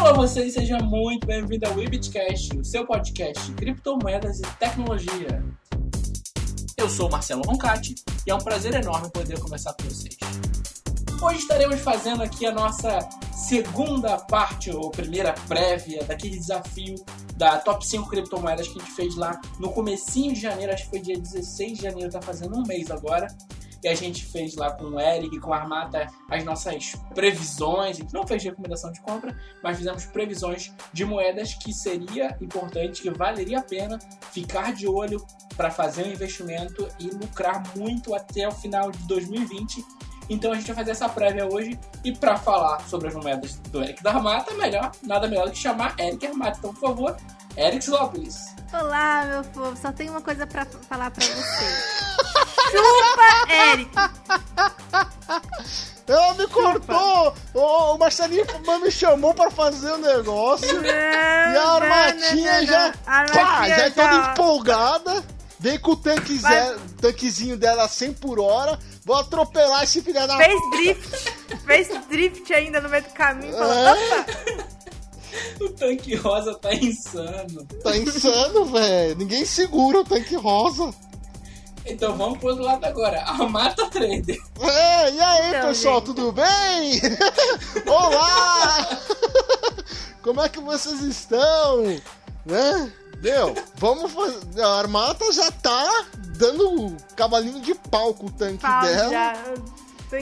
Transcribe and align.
Olá 0.00 0.12
vocês, 0.12 0.54
seja 0.54 0.78
muito 0.78 1.26
bem-vindo 1.26 1.66
ao 1.66 1.74
Webitcast, 1.74 2.56
o 2.56 2.64
seu 2.64 2.86
podcast 2.86 3.44
de 3.44 3.52
criptomoedas 3.52 4.38
e 4.38 4.42
tecnologia. 4.56 5.44
Eu 6.76 6.88
sou 6.88 7.10
Marcelo 7.10 7.42
Roncati 7.42 7.96
e 8.24 8.30
é 8.30 8.34
um 8.34 8.38
prazer 8.38 8.74
enorme 8.74 9.10
poder 9.10 9.40
conversar 9.40 9.74
com 9.74 9.82
vocês. 9.88 10.16
Hoje 11.20 11.40
estaremos 11.40 11.80
fazendo 11.80 12.22
aqui 12.22 12.46
a 12.46 12.52
nossa 12.52 13.00
segunda 13.32 14.18
parte, 14.18 14.70
ou 14.70 14.88
primeira 14.88 15.34
prévia, 15.48 16.04
daquele 16.04 16.38
desafio 16.38 16.94
da 17.36 17.58
Top 17.58 17.84
5 17.84 18.08
criptomoedas 18.08 18.68
que 18.68 18.78
a 18.78 18.80
gente 18.80 18.94
fez 18.94 19.16
lá 19.16 19.40
no 19.58 19.72
comecinho 19.72 20.32
de 20.32 20.40
janeiro, 20.40 20.72
acho 20.72 20.84
que 20.84 20.90
foi 20.90 21.00
dia 21.00 21.18
16 21.18 21.76
de 21.76 21.82
janeiro, 21.82 22.08
tá 22.08 22.22
fazendo 22.22 22.56
um 22.56 22.62
mês 22.62 22.88
agora 22.88 23.26
e 23.82 23.88
a 23.88 23.94
gente 23.94 24.24
fez 24.24 24.56
lá 24.56 24.70
com 24.72 24.84
o 24.84 25.00
Eric 25.00 25.38
com 25.40 25.52
a 25.52 25.58
Armata 25.58 26.06
as 26.30 26.44
nossas 26.44 26.94
previsões. 27.14 27.96
A 27.96 28.00
gente 28.00 28.12
não 28.12 28.26
fez 28.26 28.42
recomendação 28.42 28.92
de 28.92 29.00
compra, 29.00 29.36
mas 29.62 29.76
fizemos 29.76 30.04
previsões 30.06 30.72
de 30.92 31.04
moedas 31.04 31.54
que 31.54 31.72
seria 31.72 32.36
importante, 32.40 33.02
que 33.02 33.10
valeria 33.10 33.58
a 33.58 33.62
pena 33.62 33.98
ficar 34.32 34.72
de 34.72 34.86
olho 34.86 35.24
para 35.56 35.70
fazer 35.70 36.06
um 36.06 36.12
investimento 36.12 36.88
e 36.98 37.08
lucrar 37.10 37.62
muito 37.76 38.14
até 38.14 38.46
o 38.48 38.52
final 38.52 38.90
de 38.90 38.98
2020. 39.06 39.84
Então 40.30 40.52
a 40.52 40.56
gente 40.56 40.66
vai 40.66 40.76
fazer 40.76 40.90
essa 40.90 41.08
prévia 41.08 41.46
hoje 41.46 41.78
e 42.04 42.12
para 42.12 42.36
falar 42.36 42.80
sobre 42.86 43.08
as 43.08 43.14
moedas 43.14 43.56
do 43.70 43.82
Eric 43.82 44.02
da 44.02 44.10
Armata, 44.10 44.52
melhor, 44.54 44.92
nada 45.02 45.26
melhor 45.26 45.46
do 45.46 45.52
que 45.52 45.58
chamar 45.58 45.94
Eric 45.98 46.26
Armata. 46.26 46.58
Então, 46.58 46.74
por 46.74 46.80
favor, 46.80 47.16
Eric 47.56 47.88
Lopes. 47.88 48.54
Olá, 48.72 49.24
meu 49.24 49.42
povo. 49.44 49.74
Só 49.76 49.90
tenho 49.90 50.12
uma 50.12 50.20
coisa 50.20 50.46
para 50.46 50.66
falar 50.66 51.10
para 51.10 51.24
você. 51.24 51.64
Chupa, 52.70 53.27
Eric! 53.48 53.90
Ela 56.08 56.34
me 56.34 56.46
cortou! 56.46 57.34
O, 57.52 57.94
o 57.94 57.98
Marcelinho 57.98 58.46
me 58.82 58.90
chamou 58.90 59.34
pra 59.34 59.50
fazer 59.50 59.92
o 59.92 59.96
um 59.96 59.98
negócio. 59.98 60.80
Não, 60.80 60.88
e 60.88 61.56
a 61.56 61.68
armatinha 61.72 62.66
já. 62.66 62.94
Pá, 63.04 63.68
já 63.68 63.76
é 63.76 63.90
toda 63.90 64.30
empolgada. 64.32 65.24
Vem 65.60 65.78
com 65.78 65.90
o 65.90 65.96
tanque 65.96 66.38
zero, 66.38 66.80
tanquezinho 67.00 67.56
dela 67.58 67.88
100 67.88 68.14
por 68.14 68.38
hora. 68.38 68.78
Vou 69.04 69.16
atropelar 69.16 69.82
esse 69.82 70.00
filho 70.00 70.26
da. 70.26 70.36
Fez 70.36 70.60
drift! 70.70 71.34
Fez 71.66 71.88
drift 72.08 72.54
ainda 72.54 72.80
no 72.80 72.88
meio 72.88 73.02
do 73.02 73.10
caminho. 73.10 73.52
Falou, 73.52 73.74
é? 73.74 74.78
O 75.60 75.68
tanque 75.70 76.14
rosa 76.14 76.54
tá 76.54 76.72
insano. 76.74 77.64
Tá 77.82 77.96
insano, 77.96 78.64
velho. 78.64 79.16
Ninguém 79.16 79.44
segura 79.44 80.00
o 80.00 80.04
tanque 80.04 80.34
rosa. 80.36 80.92
Então 81.88 82.16
vamos 82.16 82.38
pro 82.38 82.48
outro 82.50 82.64
lado 82.64 82.84
agora. 82.84 83.22
A 83.22 83.48
Mata 83.48 83.86
Trader. 83.86 84.38
É, 84.60 85.10
e 85.10 85.20
aí, 85.20 85.48
então, 85.48 85.68
pessoal, 85.68 85.96
gente. 85.96 86.06
tudo 86.06 86.32
bem? 86.32 87.00
Olá! 87.86 88.88
Como 90.22 90.42
é 90.42 90.48
que 90.48 90.60
vocês 90.60 91.00
estão? 91.00 91.82
Né? 92.44 92.92
Meu, 93.22 93.54
vamos 93.76 94.12
fazer. 94.12 94.62
A 94.62 94.78
Armata 94.78 95.32
já 95.32 95.50
tá 95.50 96.04
dando 96.36 96.96
cavalinho 97.16 97.60
de 97.60 97.74
pau 97.74 98.12
com 98.12 98.26
o 98.26 98.30
tanque 98.30 98.58
Pau, 98.58 98.82
dela. 98.82 99.10
Já, 99.10 99.34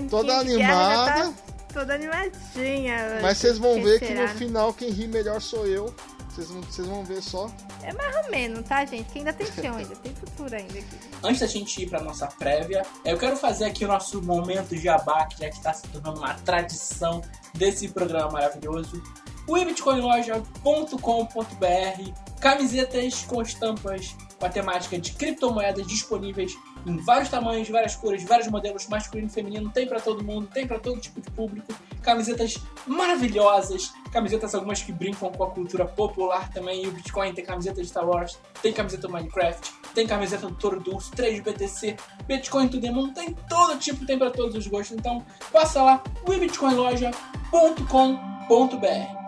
toda 0.09 0.39
animada. 0.39 1.25
Tá 1.25 1.34
toda 1.75 1.94
animadinha. 1.94 3.19
Mas 3.20 3.39
vocês 3.39 3.59
vão 3.59 3.83
ver 3.83 3.98
será? 3.98 4.06
que 4.06 4.14
no 4.14 4.28
final 4.39 4.72
quem 4.72 4.91
ri 4.91 5.09
melhor 5.09 5.41
sou 5.41 5.67
eu. 5.67 5.94
Vocês 6.36 6.50
vão, 6.50 6.60
vocês 6.60 6.86
vão 6.86 7.02
ver 7.02 7.22
só. 7.22 7.50
É 7.82 7.94
mais 7.94 8.14
ou 8.14 8.30
menos, 8.30 8.68
tá, 8.68 8.84
gente? 8.84 9.10
Que 9.10 9.20
ainda 9.20 9.32
tem 9.32 9.46
chão, 9.46 9.74
ainda 9.74 9.96
tem 9.96 10.14
futuro 10.14 10.54
ainda 10.54 10.78
aqui. 10.78 10.98
Antes 11.22 11.40
da 11.40 11.46
gente 11.46 11.82
ir 11.82 11.88
pra 11.88 12.02
nossa 12.02 12.26
prévia, 12.26 12.84
eu 13.06 13.16
quero 13.16 13.38
fazer 13.38 13.64
aqui 13.64 13.86
o 13.86 13.88
nosso 13.88 14.20
momento 14.20 14.76
jabá, 14.76 15.24
que 15.24 15.40
já 15.40 15.48
está 15.48 15.72
se 15.72 15.88
tornando 15.88 16.18
uma 16.18 16.34
tradição 16.34 17.22
desse 17.54 17.88
programa 17.88 18.32
maravilhoso. 18.32 19.02
O 19.48 19.54
bitcoinloja.com.br 19.54 22.36
Camisetas 22.38 23.22
com 23.22 23.41
estampas 23.41 24.14
com 24.38 24.44
a 24.44 24.50
temática 24.50 24.98
de 24.98 25.12
criptomoedas 25.12 25.86
disponíveis 25.86 26.52
em 26.86 26.97
vários 26.98 27.28
tamanhos, 27.28 27.69
várias 27.69 27.97
cores, 27.97 28.22
vários 28.22 28.47
modelos, 28.47 28.86
masculino 28.86 29.28
e 29.28 29.30
feminino, 29.30 29.69
tem 29.70 29.88
para 29.88 30.00
todo 30.00 30.22
mundo, 30.22 30.47
tem 30.47 30.64
para 30.66 30.78
todo 30.78 31.00
tipo 31.00 31.20
de 31.20 31.28
público. 31.32 31.74
Camisetas 32.00 32.58
maravilhosas, 32.86 33.92
camisetas 34.12 34.54
algumas 34.54 34.80
que 34.80 34.92
brincam 34.92 35.32
com 35.32 35.42
a 35.42 35.50
cultura 35.50 35.84
popular 35.84 36.48
também. 36.52 36.84
E 36.84 36.86
o 36.86 36.92
Bitcoin 36.92 37.34
tem 37.34 37.44
camiseta 37.44 37.82
de 37.82 37.88
Star 37.88 38.08
Wars, 38.08 38.38
tem 38.62 38.72
camiseta 38.72 39.08
do 39.08 39.12
Minecraft, 39.12 39.72
tem 39.92 40.06
camiseta 40.06 40.46
do 40.46 40.54
Toro 40.54 40.80
Dulce, 40.80 41.10
3 41.10 41.41
BTC, 41.41 41.96
Bitcoin 42.26 42.69
to 42.69 42.80
the 42.80 42.92
Moon, 42.92 43.12
tem 43.12 43.34
todo 43.48 43.76
tipo, 43.78 44.06
tem 44.06 44.16
para 44.16 44.30
todos 44.30 44.54
os 44.54 44.69
gostos. 44.69 44.96
Então 44.96 45.26
passa 45.50 45.82
lá, 45.82 46.00
webitcoinloja.com.br. 46.28 49.25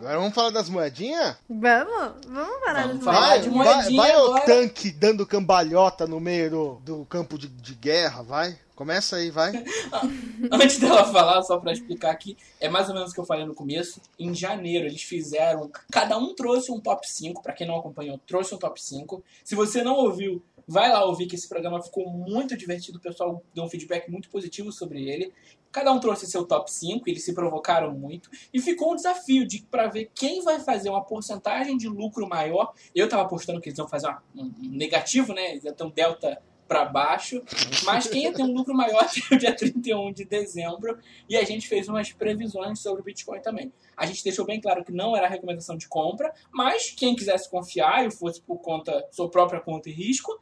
Agora 0.00 0.18
vamos 0.18 0.34
falar 0.34 0.48
das 0.48 0.70
moedinhas? 0.70 1.36
Vamos, 1.46 2.26
vamos 2.26 2.60
falar 2.64 2.86
vamos 2.86 2.94
das 2.96 3.04
falar 3.04 3.28
vai, 3.28 3.40
de 3.40 3.50
moedinha 3.50 3.74
Vai, 3.82 3.94
vai 3.94 4.12
agora. 4.12 4.42
o 4.42 4.46
tanque 4.46 4.90
dando 4.90 5.26
cambalhota 5.26 6.06
no 6.06 6.18
meio 6.18 6.50
do, 6.50 6.74
do 6.76 7.04
campo 7.04 7.36
de, 7.36 7.48
de 7.48 7.74
guerra, 7.74 8.22
vai. 8.22 8.58
Começa 8.74 9.16
aí, 9.16 9.30
vai. 9.30 9.52
Antes 10.50 10.78
dela 10.78 11.04
falar, 11.04 11.42
só 11.42 11.58
para 11.58 11.72
explicar 11.72 12.12
aqui, 12.12 12.34
é 12.58 12.66
mais 12.66 12.88
ou 12.88 12.94
menos 12.94 13.10
o 13.10 13.14
que 13.14 13.20
eu 13.20 13.26
falei 13.26 13.44
no 13.44 13.52
começo. 13.52 14.00
Em 14.18 14.34
janeiro 14.34 14.86
eles 14.86 15.02
fizeram, 15.02 15.70
cada 15.92 16.16
um 16.16 16.34
trouxe 16.34 16.72
um 16.72 16.80
top 16.80 17.06
5, 17.06 17.42
para 17.42 17.52
quem 17.52 17.66
não 17.66 17.76
acompanhou, 17.76 18.18
trouxe 18.26 18.54
um 18.54 18.58
top 18.58 18.82
5. 18.82 19.22
Se 19.44 19.54
você 19.54 19.82
não 19.82 19.96
ouviu, 19.96 20.42
vai 20.70 20.88
lá 20.88 21.04
ouvir 21.04 21.26
que 21.26 21.34
esse 21.34 21.48
programa 21.48 21.82
ficou 21.82 22.08
muito 22.08 22.56
divertido, 22.56 22.98
o 22.98 23.00
pessoal 23.00 23.42
deu 23.52 23.64
um 23.64 23.68
feedback 23.68 24.08
muito 24.08 24.30
positivo 24.30 24.70
sobre 24.70 25.08
ele. 25.08 25.32
Cada 25.72 25.92
um 25.92 25.98
trouxe 25.98 26.26
seu 26.26 26.44
top 26.44 26.70
5, 26.70 27.08
eles 27.08 27.24
se 27.24 27.34
provocaram 27.34 27.92
muito. 27.92 28.30
E 28.54 28.60
ficou 28.60 28.92
um 28.92 28.94
desafio 28.94 29.44
de 29.44 29.62
para 29.68 29.88
ver 29.88 30.12
quem 30.14 30.42
vai 30.42 30.60
fazer 30.60 30.88
uma 30.88 31.02
porcentagem 31.02 31.76
de 31.76 31.88
lucro 31.88 32.28
maior. 32.28 32.72
Eu 32.94 33.08
tava 33.08 33.22
apostando 33.22 33.60
que 33.60 33.68
eles 33.68 33.78
iam 33.78 33.88
fazer 33.88 34.06
uma, 34.06 34.22
um 34.36 34.52
negativo, 34.60 35.32
né? 35.32 35.50
Eles 35.50 35.64
iam 35.64 35.74
ter 35.74 35.84
um 35.84 35.90
delta 35.90 36.40
para 36.68 36.84
baixo. 36.84 37.42
Mas 37.84 38.06
quem 38.06 38.22
ia 38.22 38.32
ter 38.32 38.44
um 38.44 38.52
lucro 38.52 38.72
maior 38.72 39.02
até 39.02 39.34
o 39.34 39.38
dia 39.38 39.56
31 39.56 40.12
de 40.12 40.24
dezembro. 40.24 40.96
E 41.28 41.36
a 41.36 41.42
gente 41.42 41.66
fez 41.66 41.88
umas 41.88 42.12
previsões 42.12 42.78
sobre 42.78 43.00
o 43.00 43.04
Bitcoin 43.04 43.40
também. 43.40 43.72
A 43.96 44.06
gente 44.06 44.22
deixou 44.22 44.46
bem 44.46 44.60
claro 44.60 44.84
que 44.84 44.92
não 44.92 45.16
era 45.16 45.26
recomendação 45.26 45.76
de 45.76 45.88
compra, 45.88 46.32
mas 46.52 46.90
quem 46.90 47.16
quisesse 47.16 47.50
confiar 47.50 48.06
e 48.06 48.10
fosse 48.12 48.40
por 48.40 48.58
conta, 48.58 49.04
sua 49.10 49.28
própria 49.28 49.60
conta 49.60 49.88
e 49.88 49.92
risco, 49.92 50.40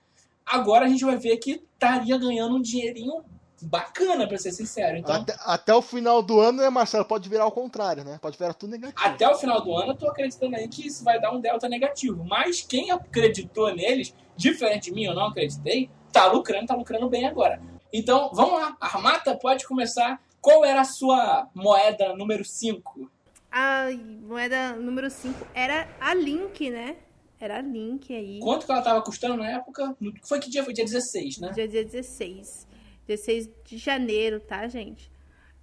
agora 0.51 0.87
a 0.87 0.89
gente 0.89 1.05
vai 1.05 1.17
ver 1.17 1.37
que 1.39 1.63
estaria 1.75 2.17
ganhando 2.19 2.57
um 2.57 2.63
dinheirinho 2.63 3.25
bacana, 3.63 4.27
pra 4.27 4.39
ser 4.39 4.53
sincero. 4.53 4.97
Então, 4.97 5.15
até, 5.15 5.37
até, 5.41 5.75
o 5.75 5.83
final 5.83 6.23
do 6.23 6.41
ano, 6.41 6.63
né, 6.63 6.71
Marcelo? 6.71 7.05
Pode 7.05 7.29
virar 7.29 7.45
ao 7.45 7.53
contrário, 7.53 8.05
né? 8.05 8.19
Pode 8.21 8.39
virar 8.39 8.55
tudo 8.55 8.71
negativo. 8.71 9.01
Até 9.03 9.29
o 9.29 9.35
final 9.35 9.61
do 9.61 9.75
ano, 9.77 9.93
eu 9.93 9.97
tô 9.97 10.09
acreditando 10.09 10.57
aí 10.57 10.69
que 10.69 10.87
isso 10.87 11.05
vai 11.05 11.21
dar 11.21 11.33
um 11.33 11.41
delta 11.41 11.69
negativo. 11.69 12.25
Mas 12.25 12.61
quem 12.61 12.91
acreditou 12.91 13.75
neles, 13.75 14.15
diferente 14.37 14.85
de 14.85 14.93
mim, 14.93 15.05
eu 15.05 15.15
não 15.15 15.27
acreditei, 15.27 15.91
tá 16.13 16.27
lucrando, 16.27 16.67
tá 16.67 16.75
lucrando 16.75 17.09
bem 17.09 17.27
agora. 17.27 17.61
Então, 17.93 18.31
vamos 18.33 18.61
lá. 18.61 18.77
Armata 18.81 19.37
pode 19.37 19.67
começar. 19.67 20.21
Qual 20.41 20.65
era 20.65 20.83
a 20.83 20.85
sua 20.85 21.49
moeda 21.55 22.15
número 22.15 22.45
5? 22.45 23.11
A 23.51 23.87
moeda 24.23 24.75
número 24.77 25.11
5 25.11 25.47
era 25.55 25.89
a 26.01 26.15
Link, 26.15 26.71
né? 26.71 26.97
Era 27.41 27.59
a 27.59 27.61
Link 27.61 28.15
aí. 28.15 28.41
Quanto 28.41 28.67
que 28.67 28.73
ela 28.73 28.83
tava 28.83 29.03
custando 29.03 29.37
na 29.37 29.49
época? 29.49 29.97
Foi 30.25 30.41
que 30.41 30.51
dia? 30.51 30.65
Foi 30.65 30.73
dia 30.73 30.85
16, 30.85 31.39
né? 31.39 31.53
Dia 31.53 31.69
16. 31.69 32.67
16 33.07 33.51
de 33.65 33.79
janeiro, 33.79 34.41
tá, 34.41 34.67
gente? 34.69 35.11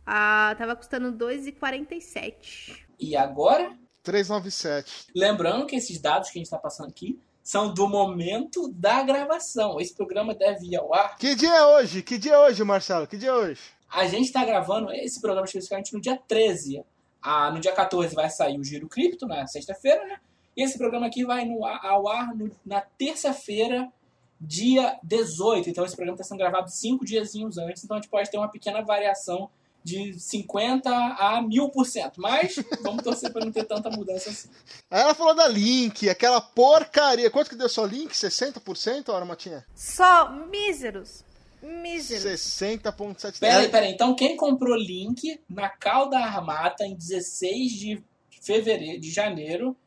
Ah, 0.05 0.55
tava 0.57 0.75
custando 0.75 1.11
2,47. 1.11 2.85
E 2.99 3.15
agora? 3.15 3.75
397. 4.03 5.07
Lembrando 5.15 5.65
que 5.65 5.75
esses 5.75 5.99
dados 5.99 6.29
que 6.29 6.37
a 6.37 6.39
gente 6.39 6.47
está 6.47 6.57
passando 6.57 6.89
aqui 6.89 7.19
são 7.43 7.73
do 7.73 7.87
momento 7.87 8.69
da 8.69 9.03
gravação. 9.03 9.79
Esse 9.79 9.93
programa 9.93 10.33
deve 10.33 10.67
ir 10.67 10.75
ao 10.77 10.93
ar. 10.93 11.17
Que 11.17 11.35
dia 11.35 11.53
é 11.53 11.65
hoje? 11.65 12.01
Que 12.01 12.17
dia 12.17 12.33
é 12.33 12.39
hoje, 12.39 12.63
Marcelo? 12.63 13.05
Que 13.05 13.17
dia 13.17 13.29
é 13.29 13.33
hoje? 13.33 13.61
A 13.89 14.07
gente 14.07 14.25
está 14.25 14.43
gravando 14.43 14.91
esse 14.91 15.19
programa 15.19 15.45
especificamente 15.45 15.93
no 15.93 16.01
dia 16.01 16.19
13. 16.27 16.83
Ah, 17.21 17.51
no 17.51 17.59
dia 17.59 17.71
14 17.71 18.15
vai 18.15 18.29
sair 18.29 18.59
o 18.59 18.63
Giro 18.63 18.87
Cripto, 18.87 19.27
na 19.27 19.45
sexta-feira, 19.47 20.05
né? 20.05 20.19
E 20.55 20.63
esse 20.63 20.77
programa 20.77 21.07
aqui 21.07 21.25
vai 21.25 21.45
no, 21.45 21.65
ao 21.65 22.07
ar 22.07 22.35
no, 22.35 22.49
na 22.65 22.81
terça-feira, 22.81 23.91
dia 24.39 24.97
18. 25.03 25.69
Então 25.69 25.85
esse 25.85 25.95
programa 25.95 26.15
está 26.15 26.23
sendo 26.23 26.39
gravado 26.39 26.69
cinco 26.69 27.05
diazinhos 27.05 27.57
antes, 27.57 27.83
então 27.83 27.97
a 27.97 28.01
gente 28.01 28.09
pode 28.09 28.29
ter 28.29 28.37
uma 28.37 28.49
pequena 28.49 28.81
variação 28.81 29.49
de 29.85 30.19
50 30.19 30.89
a 30.89 31.43
1000%. 31.43 32.13
Mas 32.17 32.55
vamos 32.81 33.03
torcer 33.03 33.31
para 33.31 33.45
não 33.45 33.51
ter 33.51 33.65
tanta 33.65 33.89
mudança 33.91 34.31
assim. 34.31 34.49
Aí 34.89 35.01
ela 35.01 35.13
falou 35.13 35.35
da 35.35 35.47
Link, 35.47 36.09
aquela 36.09 36.41
porcaria. 36.41 37.29
Quanto 37.29 37.49
que 37.49 37.55
deu 37.55 37.69
só 37.69 37.85
Link? 37.85 38.11
60%, 38.11 39.13
Armatinha? 39.13 39.63
Só 39.75 40.31
míseros. 40.31 41.23
Míseros. 41.61 42.23
60,7%. 42.41 43.39
Peraí, 43.39 43.69
peraí. 43.69 43.91
Então 43.91 44.15
quem 44.15 44.35
comprou 44.35 44.75
Link 44.75 45.39
na 45.47 45.69
Calda 45.69 46.17
Armata 46.17 46.83
em 46.83 46.95
16 46.95 47.71
de 47.71 48.03
fevereiro, 48.41 48.99
de 48.99 49.11
janeiro, 49.11 49.77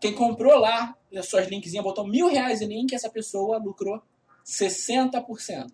quem 0.00 0.14
comprou 0.14 0.58
lá 0.58 0.94
as 1.16 1.28
suas 1.28 1.48
linkzinhas, 1.48 1.84
botou 1.84 2.06
mil 2.06 2.28
reais 2.30 2.60
em 2.60 2.66
link, 2.66 2.94
essa 2.94 3.10
pessoa 3.10 3.58
lucrou 3.58 4.02
60%. 4.46 5.70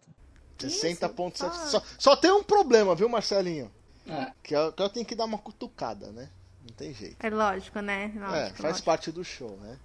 60,7%. 0.58 1.52
Só, 1.67 1.82
só 1.99 2.17
tem 2.17 2.31
um 2.31 2.43
problema, 2.43 2.94
viu, 2.94 3.08
Marcelinho? 3.08 3.70
É. 4.08 4.32
Que 4.43 4.55
eu, 4.56 4.73
que 4.73 4.82
eu 4.82 4.88
tenho 4.88 5.05
que 5.05 5.14
dar 5.14 5.25
uma 5.26 5.38
cutucada, 5.38 6.11
né? 6.12 6.31
Não 6.67 6.75
tem 6.75 6.93
jeito. 6.94 7.17
É 7.25 7.28
lógico, 7.31 7.81
né? 7.81 8.12
é, 8.14 8.19
Lógico, 8.19 8.56
faz 8.56 8.61
lógico. 8.62 8.84
parte 8.84 9.12
do 9.12 9.23
show, 9.25 9.58
né? 9.62 9.78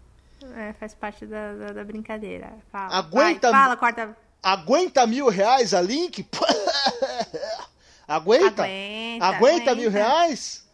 É, 0.55 0.73
faz 0.73 0.93
parte 0.95 1.25
da, 1.25 1.53
da, 1.53 1.73
da 1.73 1.83
brincadeira. 1.83 2.53
Fala. 2.71 2.95
Aguenta- 2.95 3.51
Vai, 3.51 3.61
fala, 3.61 3.77
corta. 3.77 4.17
Aguenta 4.41 5.05
mil 5.05 5.27
reais 5.29 5.73
a 5.73 5.81
link? 5.81 6.25
aguenta? 8.07 8.63
Aguenta, 8.63 9.25
Aguenta 9.25 9.75
mil 9.75 9.89
aguenta. 9.89 9.89
reais? 9.91 10.65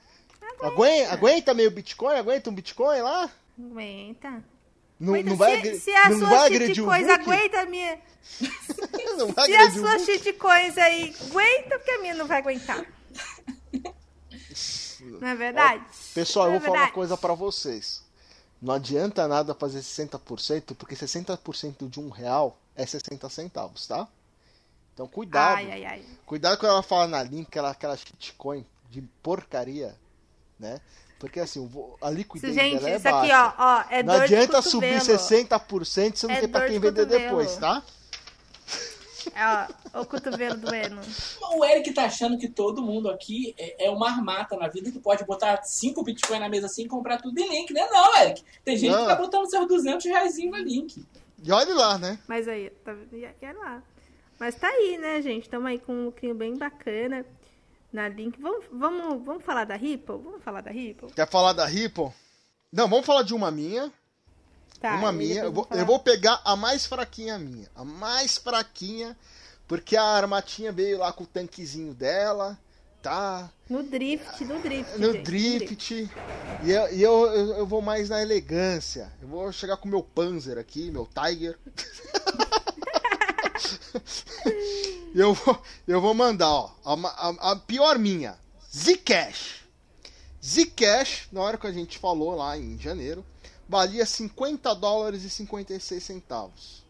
Aguenta, 0.62 1.14
aguenta 1.14 1.54
meio 1.54 1.70
Bitcoin? 1.72 2.16
Aguenta 2.18 2.50
um 2.50 2.54
Bitcoin 2.54 3.02
lá? 3.02 3.30
Aguenta. 3.60 4.44
Não, 5.00 5.14
Aguenta. 5.14 5.30
não 5.30 5.38
vai, 5.38 5.62
se, 5.62 5.80
se 5.80 5.92
a 5.92 6.10
não 6.10 6.20
sua 6.20 6.48
shitcoins 6.50 7.10
aguenta 7.10 7.62
a 7.62 7.66
minha. 7.66 8.00
Não 9.18 9.32
vai 9.32 9.46
Se 9.46 9.56
a 9.56 9.72
sua 9.72 10.00
shitcoins 10.00 10.78
aí 10.78 11.16
aguenta, 11.30 11.78
porque 11.80 11.92
a 11.92 12.02
minha 12.02 12.14
não 12.14 12.28
vai 12.28 12.40
aguentar. 12.40 12.86
Não 15.02 15.28
é 15.28 15.36
verdade? 15.36 15.84
Pessoal, 16.14 16.48
eu 16.48 16.54
Não 16.54 16.60
vou 16.60 16.66
é 16.66 16.68
falar 16.68 16.74
uma 16.74 16.80
verdade? 16.86 16.94
coisa 16.94 17.18
pra 17.18 17.34
vocês. 17.34 18.04
Não 18.62 18.74
adianta 18.74 19.28
nada 19.28 19.54
fazer 19.56 19.80
60%, 19.80 20.76
porque 20.76 20.96
60% 20.96 21.90
de 21.90 22.00
um 22.00 22.10
real 22.10 22.58
é 22.76 22.86
60 22.86 23.30
centavos, 23.30 23.88
tá? 23.88 24.08
Então 24.94 25.08
cuidado. 25.08 25.58
Ai, 25.58 25.72
ai, 25.72 25.86
ai. 25.86 26.06
Cuidado 26.26 26.58
quando 26.60 26.72
ela 26.72 26.84
fala 26.84 27.08
na 27.08 27.24
link, 27.24 27.48
aquela, 27.48 27.70
aquela 27.72 27.96
shitcoin 27.96 28.66
de 28.90 29.02
porcaria, 29.24 29.96
né? 30.60 30.80
Porque 31.20 31.40
assim, 31.40 31.70
a 32.02 32.10
liquidez 32.12 32.54
gente, 32.54 32.76
dela 32.76 32.90
é 32.92 32.96
isso 32.98 33.08
aqui, 33.08 33.28
baixa. 33.30 33.56
ó, 33.58 33.64
ó, 33.80 33.84
é 33.90 34.04
não 34.04 34.14
dor 34.14 34.24
adianta 34.24 34.62
de 34.62 34.70
subir 34.70 35.00
cotovelo. 35.00 35.20
60% 35.20 36.16
se 36.16 36.28
não 36.28 36.36
É 36.36 36.40
tem 36.40 36.50
pra 36.50 36.62
quem 36.68 36.80
de 36.80 36.80
vender 36.80 37.06
cotovelo. 37.06 37.24
depois, 37.24 37.58
tá? 37.58 37.84
É, 39.36 39.68
ó, 39.94 40.02
o 40.02 40.06
cotovelo 40.06 40.56
doendo. 40.58 41.02
O 41.56 41.66
Eric 41.66 41.92
tá 41.94 42.06
achando 42.06 42.38
que 42.38 42.48
todo 42.48 42.82
mundo 42.82 43.10
aqui 43.10 43.54
é 43.58 43.88
é 43.88 43.90
uma 43.90 44.08
armata 44.10 44.56
na 44.56 44.68
vida 44.68 44.92
que 44.92 45.00
pode 45.00 45.26
botar 45.26 45.62
5 45.64 46.02
Bitcoin 46.04 46.40
na 46.40 46.48
mesa 46.50 46.68
assim 46.68 46.84
e 46.84 46.88
comprar 46.88 47.18
tudo 47.22 47.38
em 47.38 47.50
link, 47.50 47.74
né? 47.74 47.86
Não, 47.92 48.18
Eric. 48.22 48.44
Tem 48.64 48.78
gente 48.78 48.92
Não. 48.92 49.02
que 49.02 49.08
tá 49.08 49.16
botando 49.16 49.50
seus 49.50 49.68
200 49.68 50.06
reais 50.06 50.38
na 50.50 50.60
link. 50.60 51.04
E 51.44 51.52
olhe 51.52 51.74
lá, 51.74 51.98
né? 51.98 52.18
Mas 52.28 52.48
aí, 52.48 52.70
tá, 52.86 52.94
e 53.12 53.18
e 53.18 53.46
é 53.46 53.54
lá. 53.54 53.84
Mas 54.40 54.56
tá 54.56 54.68
aí, 54.68 54.98
né, 54.98 55.22
gente? 55.22 55.44
Estamos 55.44 55.68
aí 55.68 55.80
com 55.80 55.94
um 55.94 56.06
lucrinho 56.06 56.36
bem 56.36 56.56
bacana 56.56 57.26
na 57.92 58.08
Link. 58.08 58.40
Vamos, 58.40 58.66
vamos, 58.72 59.26
vamos 59.26 59.44
falar 59.44 59.66
da 59.66 59.76
Ripple? 59.76 60.18
Vamos 60.18 60.44
falar 60.44 60.62
da 60.62 60.72
Ripple? 60.72 61.12
Quer 61.14 61.28
falar 61.28 61.54
da 61.54 61.66
Ripple? 61.66 62.12
Não, 62.72 62.88
vamos 62.88 63.06
falar 63.06 63.24
de 63.24 63.34
uma 63.34 63.50
minha. 63.50 63.92
Tá, 64.80 64.96
uma 64.96 65.12
minha. 65.12 65.44
Eu 65.44 65.52
vou, 65.52 65.68
eu 65.72 65.86
vou 65.86 66.00
pegar 66.00 66.42
a 66.46 66.56
mais 66.56 66.86
fraquinha 66.86 67.40
minha. 67.40 67.68
A 67.76 67.84
mais 67.84 68.38
fraquinha, 68.38 69.18
porque 69.68 69.96
a 69.98 70.04
armatinha 70.04 70.72
veio 70.72 71.00
lá 71.00 71.12
com 71.12 71.24
o 71.24 71.28
tanquezinho 71.28 71.94
dela, 71.94 72.58
tá? 73.02 73.50
No 73.70 73.82
drift, 73.84 74.46
no 74.46 74.60
drift. 74.60 75.00
No 75.00 75.14
gente, 75.14 75.24
drift. 75.24 76.10
E, 76.64 76.72
eu, 76.72 76.94
e 76.94 77.02
eu, 77.02 77.26
eu, 77.28 77.58
eu 77.58 77.66
vou 77.66 77.82
mais 77.82 78.10
na 78.10 78.22
elegância. 78.22 79.12
Eu 79.22 79.28
vou 79.28 79.52
chegar 79.52 79.78
com 79.78 79.88
o 79.88 79.92
meu 79.92 80.04
Panzer 80.04 80.58
aqui, 80.58 80.92
meu 80.92 81.08
Tiger. 81.08 81.58
Eu 85.16 85.34
vou, 85.34 85.60
eu 85.88 86.00
vou 86.02 86.14
mandar, 86.14 86.50
ó. 86.50 86.70
A, 86.86 86.94
a- 86.94 87.52
a 87.52 87.56
pior 87.56 87.98
minha. 87.98 88.38
Zcash. 88.76 89.64
Zcash, 90.46 91.28
na 91.32 91.42
hora 91.42 91.58
que 91.58 91.66
a 91.66 91.72
gente 91.72 91.98
falou 91.98 92.36
lá 92.36 92.56
em 92.58 92.78
janeiro, 92.78 93.26
valia 93.68 94.06
50 94.06 94.76
dólares 94.76 95.24
e 95.24 95.30
56 95.30 96.04
centavos. 96.04 96.84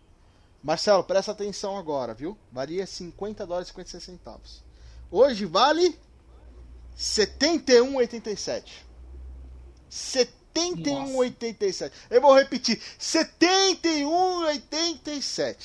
Marcelo, 0.62 1.04
presta 1.04 1.32
atenção 1.32 1.78
agora, 1.78 2.14
viu? 2.14 2.38
Valia 2.52 2.86
50 2.86 3.46
dólares 3.46 3.70
e 3.70 3.72
56 3.72 4.04
centavos. 4.04 4.62
Hoje 5.10 5.46
vale 5.46 5.98
71,87. 6.98 8.64
71,87. 9.90 11.92
Eu 12.10 12.20
vou 12.22 12.36
repetir. 12.36 12.82
71,87. 13.00 15.56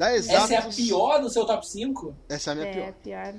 Dá 0.00 0.16
exatos... 0.16 0.50
Essa 0.50 0.54
é 0.54 0.56
a 0.56 0.62
pior 0.62 1.20
do 1.20 1.28
seu 1.28 1.44
top 1.44 1.68
5? 1.68 2.14
Essa 2.26 2.50
é 2.50 2.52
a 2.52 2.56
minha 2.56 2.68
É, 2.68 2.72
pior. 2.72 2.92
pior. 3.04 3.34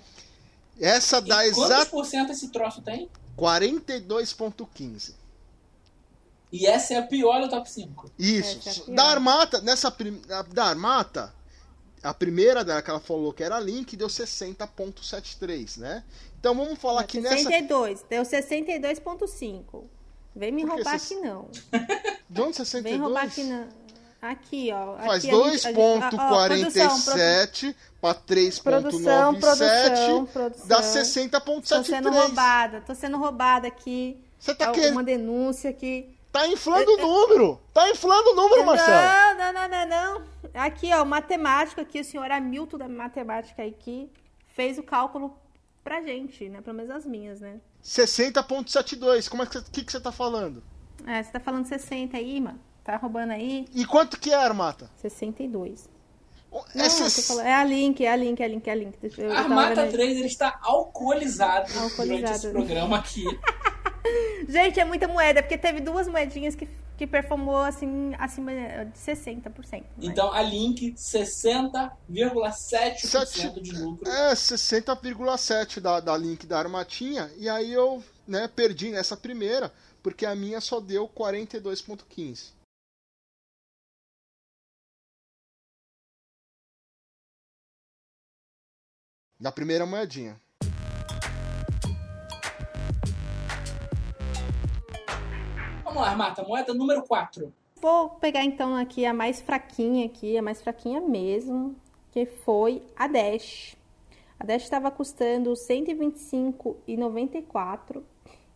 Essa 0.79 1.19
dá 1.19 1.43
E 1.43 1.51
quantos 1.51 1.71
exato 1.71 1.89
por 1.89 2.05
cento 2.05 2.31
esse 2.31 2.49
troço 2.49 2.83
tem? 2.83 3.09
42,15. 3.35 5.15
E 6.51 6.67
essa 6.67 6.93
é 6.93 6.97
a 6.97 7.01
pior 7.01 7.41
do 7.41 7.49
top 7.49 7.67
5. 7.67 8.11
Isso. 8.19 8.91
É 8.91 8.93
da 8.93 9.05
Armata, 9.05 9.59
nessa 9.61 9.89
prim... 9.89 10.21
da 10.53 10.65
Armata, 10.65 11.33
a 12.03 12.13
primeira 12.13 12.63
dela 12.63 12.83
que 12.83 12.91
ela 12.91 12.99
falou 12.99 13.33
que 13.33 13.41
era 13.41 13.59
Link 13.59 13.97
deu 13.97 14.07
60.73, 14.07 15.79
né? 15.79 16.03
Então 16.39 16.53
vamos 16.53 16.77
falar 16.77 17.05
que 17.05 17.19
nessa 17.19 17.37
62, 17.37 18.05
deu 18.07 18.21
62,5. 18.21 19.83
Vem 20.35 20.51
me 20.51 20.63
que 20.63 20.69
roubar 20.69 20.93
aqui 20.93 21.15
não. 21.15 21.49
de 22.29 22.39
onde 22.39 22.55
62? 22.55 22.83
Vem 22.83 23.01
roubar 23.01 23.25
aqui 23.25 23.43
não. 23.45 23.80
Aqui, 24.21 24.71
ó. 24.71 24.95
Faz 24.97 25.23
aqui 25.25 25.29
produ- 25.33 25.49
2,47 25.49 27.75
para 27.99 28.13
Produção, 28.81 29.35
produção, 29.35 29.35
3,97 29.35 30.27
produção. 30.31 30.67
dá 30.67 30.77
Tô 30.77 30.83
sendo 30.83 31.05
60,73. 31.05 32.13
roubada, 32.15 32.81
tô 32.81 32.95
sendo 32.95 33.17
roubada 33.17 33.67
aqui. 33.67 34.17
Você 34.39 34.55
tá 34.55 34.69
É 34.69 34.71
querendo- 34.71 34.93
Uma 34.93 35.03
denúncia 35.03 35.69
aqui. 35.69 36.15
Tá 36.31 36.47
inflando 36.47 36.91
o 36.93 36.97
número. 36.97 37.59
Tá 37.73 37.89
inflando 37.89 38.29
o 38.31 38.35
número, 38.35 38.65
Marcelo. 38.65 39.37
Não, 39.37 39.37
não, 39.37 39.53
não, 39.53 39.67
não, 39.69 39.87
não. 39.87 40.21
Aqui, 40.53 40.91
ó, 40.93 41.03
o 41.03 41.05
matemático 41.05 41.81
aqui, 41.81 41.99
o 41.99 42.05
senhor 42.05 42.31
Hamilton 42.31 42.77
da 42.77 42.87
matemática 42.87 43.63
aqui, 43.63 44.09
fez 44.55 44.77
o 44.77 44.83
cálculo 44.83 45.35
pra 45.83 46.01
gente, 46.01 46.47
né? 46.47 46.61
Pelo 46.61 46.77
menos 46.77 46.89
as 46.91 47.05
minhas, 47.05 47.41
né? 47.41 47.59
60,72. 47.83 49.27
Como 49.27 49.43
é 49.43 49.45
que 49.45 49.53
você, 49.59 49.65
que, 49.71 49.83
que 49.83 49.91
você 49.91 49.99
tá 49.99 50.11
falando? 50.11 50.63
É, 51.05 51.21
você 51.21 51.31
tá 51.31 51.39
falando 51.39 51.65
60 51.65 52.15
aí, 52.17 52.39
mano? 52.39 52.59
Tá 52.91 52.97
roubando 52.97 53.31
aí? 53.31 53.65
E 53.73 53.85
quanto 53.85 54.19
que 54.19 54.31
é, 54.31 54.35
Armata? 54.35 54.91
62. 54.97 55.87
Não, 56.51 56.61
Não, 56.75 56.89
você 56.89 57.21
falou- 57.21 57.41
é 57.41 57.53
a 57.53 57.63
Link, 57.63 58.05
é 58.05 58.11
a 58.11 58.15
Link, 58.17 58.41
é 58.41 58.43
a 58.43 58.47
Link, 58.49 58.67
é 58.67 58.71
a 58.71 58.75
Link. 58.75 58.97
Deixa 59.01 59.21
eu- 59.21 59.29
eu 59.29 59.37
A 59.37 59.43
aí. 59.83 59.89
3 59.89 60.17
ele 60.17 60.27
está 60.27 60.59
alcoolizado, 60.61 61.67
durante 61.71 61.83
Alcoolizado. 61.83 62.35
esse 62.35 62.49
programa 62.51 62.97
aqui. 63.07 63.23
Gente, 64.49 64.77
é 64.77 64.83
muita 64.83 65.07
moeda, 65.07 65.41
porque 65.41 65.57
teve 65.57 65.79
duas 65.79 66.05
moedinhas 66.09 66.53
que, 66.53 66.67
que 66.97 67.07
performou 67.07 67.59
assim, 67.59 68.11
acima 68.19 68.51
de 68.51 68.91
60%. 68.99 69.71
né? 69.71 69.83
Então 70.01 70.33
a 70.33 70.41
Link 70.41 70.93
60,7% 70.97 73.61
de 73.61 73.71
lucro. 73.71 74.05
É, 74.09 74.35
60,7 74.35 75.79
da, 75.79 76.01
da 76.01 76.17
link 76.17 76.45
da 76.45 76.59
armatinha. 76.59 77.31
E 77.37 77.47
aí 77.47 77.71
eu 77.71 78.03
né, 78.27 78.49
perdi 78.53 78.89
nessa 78.91 79.15
primeira, 79.15 79.71
porque 80.03 80.25
a 80.25 80.35
minha 80.35 80.59
só 80.59 80.81
deu 80.81 81.07
42,15. 81.07 82.59
Na 89.41 89.51
primeira 89.51 89.85
moedinha. 89.87 90.39
Vamos 95.83 95.99
lá, 95.99 96.09
Armata, 96.09 96.43
moeda 96.43 96.75
número 96.75 97.01
4. 97.01 97.51
Vou 97.81 98.11
pegar 98.11 98.43
então 98.43 98.75
aqui 98.75 99.03
a 99.03 99.15
mais 99.15 99.41
fraquinha 99.41 100.05
aqui, 100.05 100.37
a 100.37 100.43
mais 100.43 100.61
fraquinha 100.61 101.01
mesmo, 101.01 101.75
que 102.11 102.27
foi 102.27 102.83
a 102.95 103.07
Dash. 103.07 103.75
A 104.39 104.45
Dash 104.45 104.61
estava 104.61 104.91
custando 104.91 105.49
R$ 105.49 105.55
125,94 105.55 108.03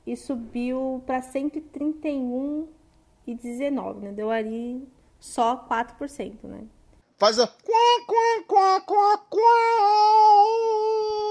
e 0.05 0.15
subiu 0.15 1.01
para 1.07 1.17
R$ 1.17 1.25
131,19, 1.33 3.95
né? 4.01 4.11
Deu 4.11 4.29
ali 4.29 4.87
só 5.19 5.67
4%, 5.67 6.43
né? 6.43 6.67
Faz 7.17 7.39
a. 7.39 7.47
Quá, 7.47 8.05
quá, 8.05 8.43
quá, 8.45 8.81
quá, 8.81 9.17
quá. 9.29 9.41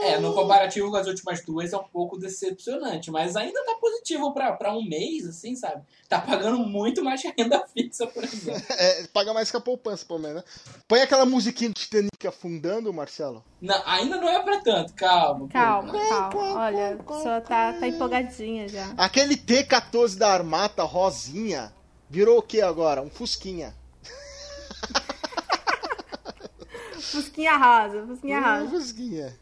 É, 0.03 0.19
no 0.19 0.33
comparativo 0.35 0.91
com 0.91 0.97
as 0.97 1.07
últimas 1.07 1.45
duas 1.45 1.73
é 1.73 1.77
um 1.77 1.85
pouco 1.85 2.19
decepcionante, 2.19 3.11
mas 3.11 3.37
ainda 3.37 3.63
tá 3.65 3.75
positivo 3.81 4.33
pra, 4.33 4.53
pra 4.53 4.75
um 4.75 4.83
mês, 4.83 5.27
assim, 5.27 5.55
sabe? 5.55 5.83
Tá 6.09 6.21
pagando 6.21 6.59
muito 6.59 7.05
mais 7.05 7.21
que 7.21 7.29
a 7.29 7.35
renda 7.37 7.67
fixa, 7.69 8.07
por 8.07 8.25
exemplo. 8.25 8.63
É, 8.79 9.07
paga 9.09 9.33
mais 9.35 9.51
que 9.51 9.57
a 9.57 9.61
poupança, 9.61 10.05
pelo 10.07 10.19
menos, 10.19 10.37
né? 10.37 10.45
Põe 10.89 11.01
aquela 11.01 11.27
musiquinha 11.27 11.71
do 11.71 11.75
Titanic 11.75 12.27
afundando, 12.27 12.93
Marcelo. 12.93 13.45
Não, 13.61 13.83
ainda 13.87 14.17
não 14.17 14.29
é 14.29 14.43
pra 14.43 14.61
tanto, 14.61 14.95
calma. 14.95 15.49
Calma, 15.49 15.93
pô. 15.93 15.99
calma. 15.99 16.65
Olha, 16.65 16.99
só 17.23 17.41
tá, 17.41 17.75
tá 17.75 17.87
empolgadinha 17.87 18.69
já. 18.69 18.93
Aquele 18.97 19.37
T14 19.37 20.17
da 20.17 20.33
Armata 20.33 20.83
rosinha 20.83 21.73
virou 22.09 22.39
o 22.39 22.43
que 22.43 22.61
agora? 22.61 23.03
Um 23.03 23.11
Fusquinha. 23.11 23.75
Fusquinha 27.11 27.57
rosa, 27.57 28.07
fusquinha 28.07 28.41
rosa. 28.41 28.69
Fusquinha. 28.71 29.39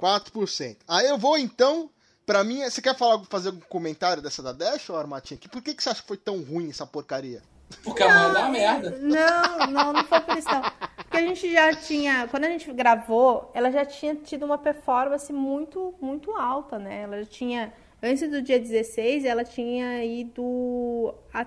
4%. 0.00 0.76
Aí 0.88 1.06
eu 1.06 1.16
vou 1.18 1.38
então, 1.38 1.90
pra 2.26 2.44
mim, 2.44 2.62
você 2.62 2.82
quer 2.82 2.96
falar, 2.96 3.22
fazer 3.24 3.48
algum 3.48 3.60
comentário 3.62 4.22
dessa 4.22 4.42
da 4.42 4.52
Dash 4.52 4.88
ou 4.90 4.96
Armatinha? 4.96 5.38
Por 5.50 5.62
que, 5.62 5.74
que 5.74 5.82
você 5.82 5.90
acha 5.90 6.02
que 6.02 6.08
foi 6.08 6.16
tão 6.16 6.42
ruim 6.42 6.70
essa 6.70 6.86
porcaria? 6.86 7.42
Porque 7.82 8.02
a 8.02 8.08
moeda 8.08 8.38
é 8.38 8.42
uma 8.42 8.50
merda. 8.50 8.90
Não, 9.00 9.66
não, 9.70 9.92
não 9.92 10.04
foi 10.04 10.20
por 10.20 10.36
isso 10.36 10.48
não. 10.48 10.62
Porque 10.96 11.16
a 11.16 11.20
gente 11.20 11.52
já 11.52 11.74
tinha, 11.74 12.28
quando 12.28 12.44
a 12.44 12.48
gente 12.48 12.70
gravou, 12.72 13.50
ela 13.54 13.70
já 13.70 13.84
tinha 13.84 14.14
tido 14.14 14.44
uma 14.44 14.58
performance 14.58 15.32
muito, 15.32 15.94
muito 16.00 16.32
alta, 16.32 16.78
né? 16.78 17.02
Ela 17.02 17.22
já 17.22 17.26
tinha, 17.26 17.72
Antes 18.06 18.28
do 18.28 18.42
dia 18.42 18.60
16, 18.60 19.24
ela 19.24 19.42
tinha 19.44 20.04
ido 20.04 21.14
a, 21.32 21.46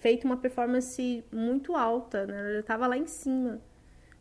feito 0.00 0.24
uma 0.24 0.36
performance 0.36 1.24
muito 1.30 1.76
alta, 1.76 2.26
né? 2.26 2.36
Ela 2.36 2.52
já 2.54 2.60
estava 2.60 2.88
lá 2.88 2.98
em 2.98 3.06
cima. 3.06 3.60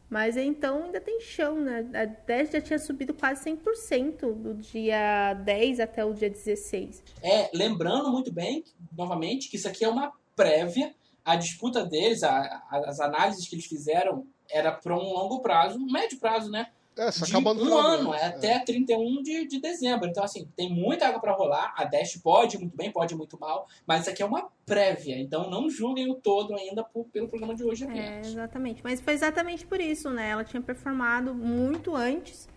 Mas 0.10 0.38
então 0.38 0.84
ainda 0.84 1.02
tem 1.02 1.20
chão, 1.20 1.60
né? 1.60 1.86
A 1.94 2.06
10 2.06 2.52
já 2.52 2.62
tinha 2.62 2.80
subido 2.80 3.14
quase 3.14 3.44
100% 3.50 4.34
do 4.34 4.54
dia 4.54 5.34
10 5.34 5.82
até 5.82 6.06
o 6.06 6.14
dia 6.14 6.30
16. 6.30 7.04
É, 7.22 7.50
lembrando 7.54 8.10
muito 8.10 8.32
bem, 8.32 8.64
novamente, 8.96 9.50
que 9.50 9.58
isso 9.58 9.68
aqui 9.68 9.84
é 9.84 9.90
uma 9.90 10.14
prévia. 10.36 10.96
A 11.26 11.36
disputa 11.36 11.86
deles, 11.86 12.24
a, 12.24 12.38
a, 12.70 12.82
as 12.86 13.00
análises 13.02 13.50
que 13.50 13.56
eles 13.56 13.66
fizeram, 13.66 14.26
era 14.50 14.72
para 14.72 14.96
um 14.96 15.12
longo 15.12 15.42
prazo, 15.42 15.78
médio 15.80 16.20
prazo, 16.20 16.50
né? 16.50 16.72
É, 16.98 17.12
só 17.12 17.26
de 17.26 17.32
acabando 17.32 17.64
um 17.64 17.78
ano, 17.78 18.14
é, 18.14 18.26
até 18.26 18.60
31 18.60 19.22
de, 19.22 19.48
de 19.48 19.62
dezembro. 19.62 20.08
Então, 20.08 20.24
assim, 20.24 20.50
tem 20.56 20.70
muita 20.70 21.08
água 21.08 21.20
para 21.20 21.34
rolar. 21.34 21.74
A 21.78 21.84
Dash 21.84 22.18
pode 22.18 22.58
ir 22.58 22.60
muito 22.60 22.76
bem, 22.76 22.92
pode 22.92 23.14
ir 23.14 23.18
muito 23.18 23.40
mal, 23.40 23.68
mas 23.86 24.02
isso 24.02 24.10
aqui 24.10 24.24
é 24.24 24.26
uma 24.26 24.50
prévia. 24.66 25.18
Então, 25.20 25.50
não 25.50 25.70
julguem 25.70 26.10
o 26.12 26.16
todo 26.16 26.56
ainda 26.56 26.84
por, 26.84 27.06
pelo 27.06 27.28
programa 27.28 27.56
de 27.56 27.64
hoje 27.64 27.86
apenas. 27.86 28.28
É, 28.28 28.32
exatamente. 28.32 28.84
Mas 28.84 29.00
foi 29.00 29.14
exatamente 29.14 29.66
por 29.66 29.80
isso, 29.80 30.10
né? 30.10 30.30
Ela 30.30 30.44
tinha 30.44 30.62
performado 30.62 31.34
muito 31.34 31.96
antes 31.96 32.50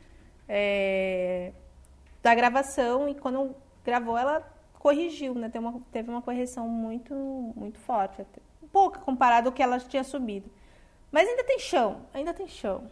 é, 0.49 1.53
da 2.23 2.35
gravação 2.35 3.09
e 3.09 3.15
quando 3.15 3.55
gravou, 3.85 4.17
ela 4.17 4.41
corrigiu, 4.79 5.35
né? 5.35 5.49
Teve 5.49 5.65
uma, 5.65 5.81
teve 5.93 6.11
uma 6.11 6.23
correção 6.23 6.69
muito, 6.69 7.15
muito 7.55 7.79
forte. 7.79 8.25
Pouca 8.73 8.99
comparado 9.01 9.49
ao 9.49 9.53
que 9.53 9.63
ela 9.63 9.79
tinha 9.79 10.03
subido. 10.03 10.51
Mas 11.13 11.29
ainda 11.29 11.45
tem 11.45 11.59
chão, 11.59 12.07
ainda 12.15 12.33
tem 12.33 12.49
chão. 12.49 12.91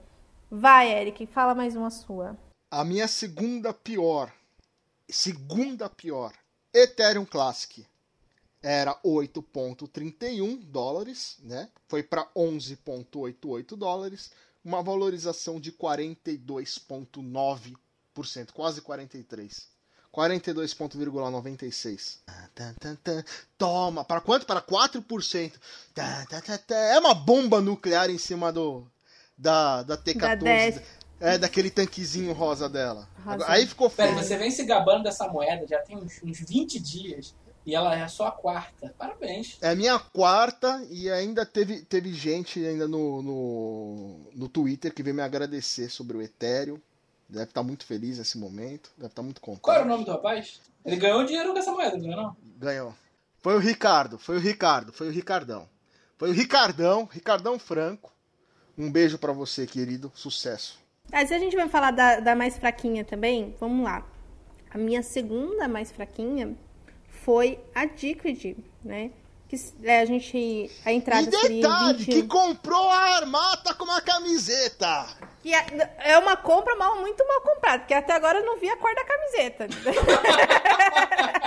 Vai, 0.50 0.90
Eric, 0.90 1.26
fala 1.26 1.54
mais 1.54 1.76
uma 1.76 1.90
sua. 1.90 2.34
A 2.70 2.82
minha 2.82 3.06
segunda 3.06 3.74
pior, 3.74 4.32
segunda 5.08 5.90
pior, 5.90 6.32
Ethereum 6.72 7.26
Classic 7.26 7.86
era 8.62 8.98
8.31 9.04 10.64
dólares, 10.64 11.36
né? 11.40 11.68
Foi 11.86 12.02
para 12.02 12.26
11.88 12.34 13.76
dólares, 13.76 14.30
uma 14.64 14.82
valorização 14.82 15.60
de 15.60 15.70
42.9%, 15.70 18.52
quase 18.52 18.80
43. 18.80 19.68
42,96. 20.10 22.20
Toma, 23.58 24.02
para 24.02 24.22
quanto? 24.22 24.46
Para 24.46 24.62
4%. 24.62 25.52
É 26.70 26.98
uma 26.98 27.14
bomba 27.14 27.60
nuclear 27.60 28.08
em 28.10 28.18
cima 28.18 28.50
do 28.50 28.90
da, 29.38 29.82
da 29.84 29.96
T14. 29.96 30.74
Da 30.74 30.82
é, 31.20 31.38
daquele 31.38 31.70
tanquezinho 31.70 32.32
rosa 32.32 32.68
dela. 32.68 33.08
Rosa. 33.24 33.44
Aí 33.48 33.66
ficou 33.66 33.90
feio. 33.90 34.10
Pera, 34.10 34.22
você 34.22 34.36
vem 34.36 34.50
se 34.50 34.64
gabando 34.64 35.02
dessa 35.02 35.26
moeda 35.28 35.66
já 35.66 35.78
tem 35.80 35.96
uns, 35.96 36.20
uns 36.22 36.40
20 36.40 36.78
dias. 36.78 37.34
E 37.66 37.74
ela 37.74 37.94
é 37.94 38.08
só 38.08 38.28
a 38.28 38.32
quarta. 38.32 38.94
Parabéns. 38.96 39.58
É 39.60 39.70
a 39.70 39.74
minha 39.74 39.98
quarta 39.98 40.82
e 40.88 41.10
ainda 41.10 41.44
teve, 41.44 41.82
teve 41.82 42.14
gente 42.14 42.64
ainda 42.64 42.88
no, 42.88 43.20
no, 43.20 44.20
no 44.34 44.48
Twitter 44.48 44.94
que 44.94 45.02
veio 45.02 45.14
me 45.14 45.22
agradecer 45.22 45.90
sobre 45.90 46.16
o 46.16 46.22
Ethereum. 46.22 46.80
Deve 47.28 47.44
estar 47.44 47.62
muito 47.62 47.84
feliz 47.84 48.16
nesse 48.16 48.38
momento. 48.38 48.90
Deve 48.96 49.08
estar 49.08 49.22
muito 49.22 49.40
contente. 49.40 49.60
Qual 49.62 49.76
era 49.76 49.84
o 49.84 49.88
nome 49.88 50.04
do 50.04 50.12
rapaz? 50.12 50.60
Ele 50.82 50.96
ganhou 50.96 51.24
dinheiro 51.24 51.52
com 51.52 51.58
essa 51.58 51.72
moeda, 51.72 51.98
não 51.98 52.08
ganhou? 52.08 52.36
Ganhou. 52.56 52.94
Foi 53.42 53.54
o 53.54 53.58
Ricardo, 53.58 54.18
foi 54.18 54.36
o 54.36 54.40
Ricardo, 54.40 54.92
foi 54.92 55.08
o 55.08 55.12
Ricardão. 55.12 55.68
Foi 56.16 56.30
o 56.30 56.32
Ricardão, 56.32 57.04
Ricardão 57.04 57.58
Franco. 57.58 58.10
Um 58.78 58.90
beijo 58.90 59.18
para 59.18 59.32
você, 59.32 59.66
querido. 59.66 60.12
Sucesso. 60.14 60.78
Mas 61.10 61.32
a 61.32 61.38
gente 61.38 61.56
vai 61.56 61.68
falar 61.68 61.90
da, 61.90 62.20
da 62.20 62.34
mais 62.34 62.56
fraquinha 62.56 63.04
também, 63.04 63.56
vamos 63.58 63.84
lá. 63.84 64.06
A 64.70 64.78
minha 64.78 65.02
segunda 65.02 65.66
mais 65.66 65.90
fraquinha 65.90 66.54
foi 67.24 67.58
a 67.74 67.84
Liquid, 67.84 68.56
né? 68.84 69.10
Que 69.48 69.56
é, 69.82 70.00
a 70.00 70.04
gente. 70.04 70.70
A 70.84 70.92
entrada 70.92 71.22
e 71.22 71.48
detalhe, 71.48 72.04
que 72.04 72.22
comprou 72.24 72.90
a 72.90 73.16
armata 73.16 73.72
com 73.72 73.84
uma 73.84 74.00
camiseta. 74.02 75.06
Que 75.40 75.54
é, 75.54 75.94
é 76.00 76.18
uma 76.18 76.36
compra 76.36 76.76
mal, 76.76 77.00
muito 77.00 77.26
mal 77.26 77.40
comprada, 77.40 77.78
porque 77.78 77.94
até 77.94 78.12
agora 78.12 78.40
eu 78.40 78.44
não 78.44 78.60
vi 78.60 78.68
a 78.68 78.76
cor 78.76 78.94
da 78.94 79.04
camiseta. 79.04 79.66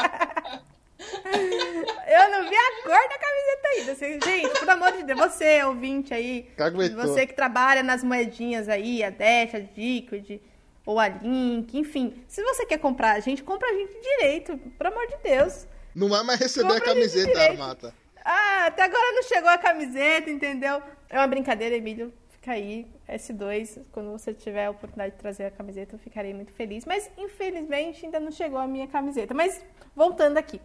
Eu 2.11 2.29
não 2.29 2.49
vi 2.49 2.55
a 2.55 2.83
cor 2.83 3.09
da 3.09 3.17
camiseta 3.17 3.67
ainda. 3.73 4.25
Gente, 4.25 4.59
pelo 4.59 4.71
amor 4.71 4.91
de 4.91 5.03
Deus, 5.03 5.19
você, 5.19 5.63
ouvinte 5.63 6.13
aí, 6.13 6.43
Caguetou. 6.57 6.97
você 6.97 7.25
que 7.25 7.33
trabalha 7.33 7.81
nas 7.81 8.03
moedinhas 8.03 8.67
aí, 8.67 9.01
a 9.03 9.09
Dash, 9.09 9.55
a 9.55 9.59
Liquid, 9.59 10.41
ou 10.85 10.99
a 10.99 11.07
Link, 11.07 11.77
enfim. 11.77 12.23
Se 12.27 12.43
você 12.43 12.65
quer 12.65 12.79
comprar 12.79 13.13
a 13.13 13.19
gente, 13.19 13.43
compra 13.43 13.69
a 13.69 13.73
gente 13.73 13.93
direito, 14.01 14.57
pelo 14.57 14.89
amor 14.93 15.07
de 15.07 15.17
Deus. 15.23 15.67
Não 15.95 16.09
vai 16.09 16.23
mais 16.23 16.39
receber 16.39 16.67
compra 16.67 16.83
a 16.83 16.93
camiseta, 16.93 17.39
a 17.39 17.43
Armata. 17.43 17.95
Ah, 18.23 18.65
até 18.67 18.83
agora 18.83 19.11
não 19.13 19.23
chegou 19.23 19.49
a 19.49 19.57
camiseta, 19.57 20.29
entendeu? 20.29 20.81
É 21.09 21.17
uma 21.17 21.27
brincadeira, 21.27 21.75
Emílio. 21.75 22.13
Fica 22.29 22.51
aí, 22.53 22.87
S2. 23.07 23.83
Quando 23.91 24.11
você 24.11 24.33
tiver 24.33 24.65
a 24.65 24.71
oportunidade 24.71 25.13
de 25.13 25.19
trazer 25.19 25.45
a 25.45 25.51
camiseta, 25.51 25.95
eu 25.95 25.99
ficarei 25.99 26.33
muito 26.33 26.51
feliz. 26.51 26.85
Mas, 26.85 27.09
infelizmente, 27.17 28.05
ainda 28.05 28.19
não 28.19 28.31
chegou 28.31 28.59
a 28.59 28.67
minha 28.67 28.87
camiseta. 28.87 29.33
Mas, 29.33 29.63
voltando 29.95 30.37
aqui. 30.37 30.59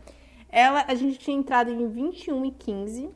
Ela, 0.51 0.85
a 0.89 0.95
gente 0.95 1.19
tinha 1.19 1.37
entrado 1.37 1.71
em 1.71 1.91
21,15 1.91 3.11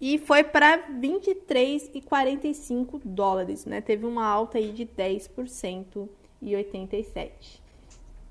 e 0.00 0.18
foi 0.18 0.42
para 0.42 0.90
23,45 0.90 3.00
dólares, 3.04 3.64
né? 3.64 3.80
Teve 3.80 4.04
uma 4.04 4.26
alta 4.26 4.58
aí 4.58 4.72
de 4.72 4.84
10% 4.84 6.08
e 6.40 6.56
87. 6.56 7.62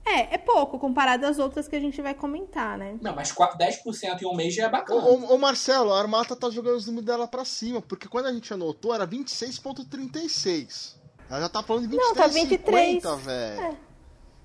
É, 0.06 0.36
é 0.36 0.38
pouco 0.38 0.78
comparado 0.80 1.26
às 1.26 1.40
outras 1.40 1.68
que 1.68 1.76
a 1.76 1.80
gente 1.80 2.02
vai 2.02 2.14
comentar, 2.14 2.78
né? 2.78 2.98
Não, 3.02 3.16
mas 3.16 3.32
10% 3.32 4.22
em 4.22 4.26
um 4.26 4.36
mês 4.36 4.54
já 4.54 4.66
é 4.66 4.70
bacana. 4.70 5.02
Ô, 5.02 5.36
ô, 5.36 5.38
Marcelo, 5.38 5.94
a 5.94 6.00
Armata 6.00 6.36
tá 6.36 6.50
jogando 6.50 6.76
os 6.76 6.88
números 6.88 7.06
dela 7.06 7.28
pra 7.28 7.46
cima, 7.46 7.82
porque 7.82 8.08
quando 8.08 8.26
a 8.26 8.34
gente 8.34 8.54
anotou 8.54 8.94
era 8.94 9.08
26,36. 9.08 10.96
Ela 11.30 11.42
já 11.42 11.50
tá 11.50 11.64
falando 11.64 11.88
de 11.88 11.96
23,50, 11.96 12.00
Não, 12.00 12.14
tá 12.14 12.28
23, 12.28 13.04
velho. 13.24 13.62
É. 13.62 13.91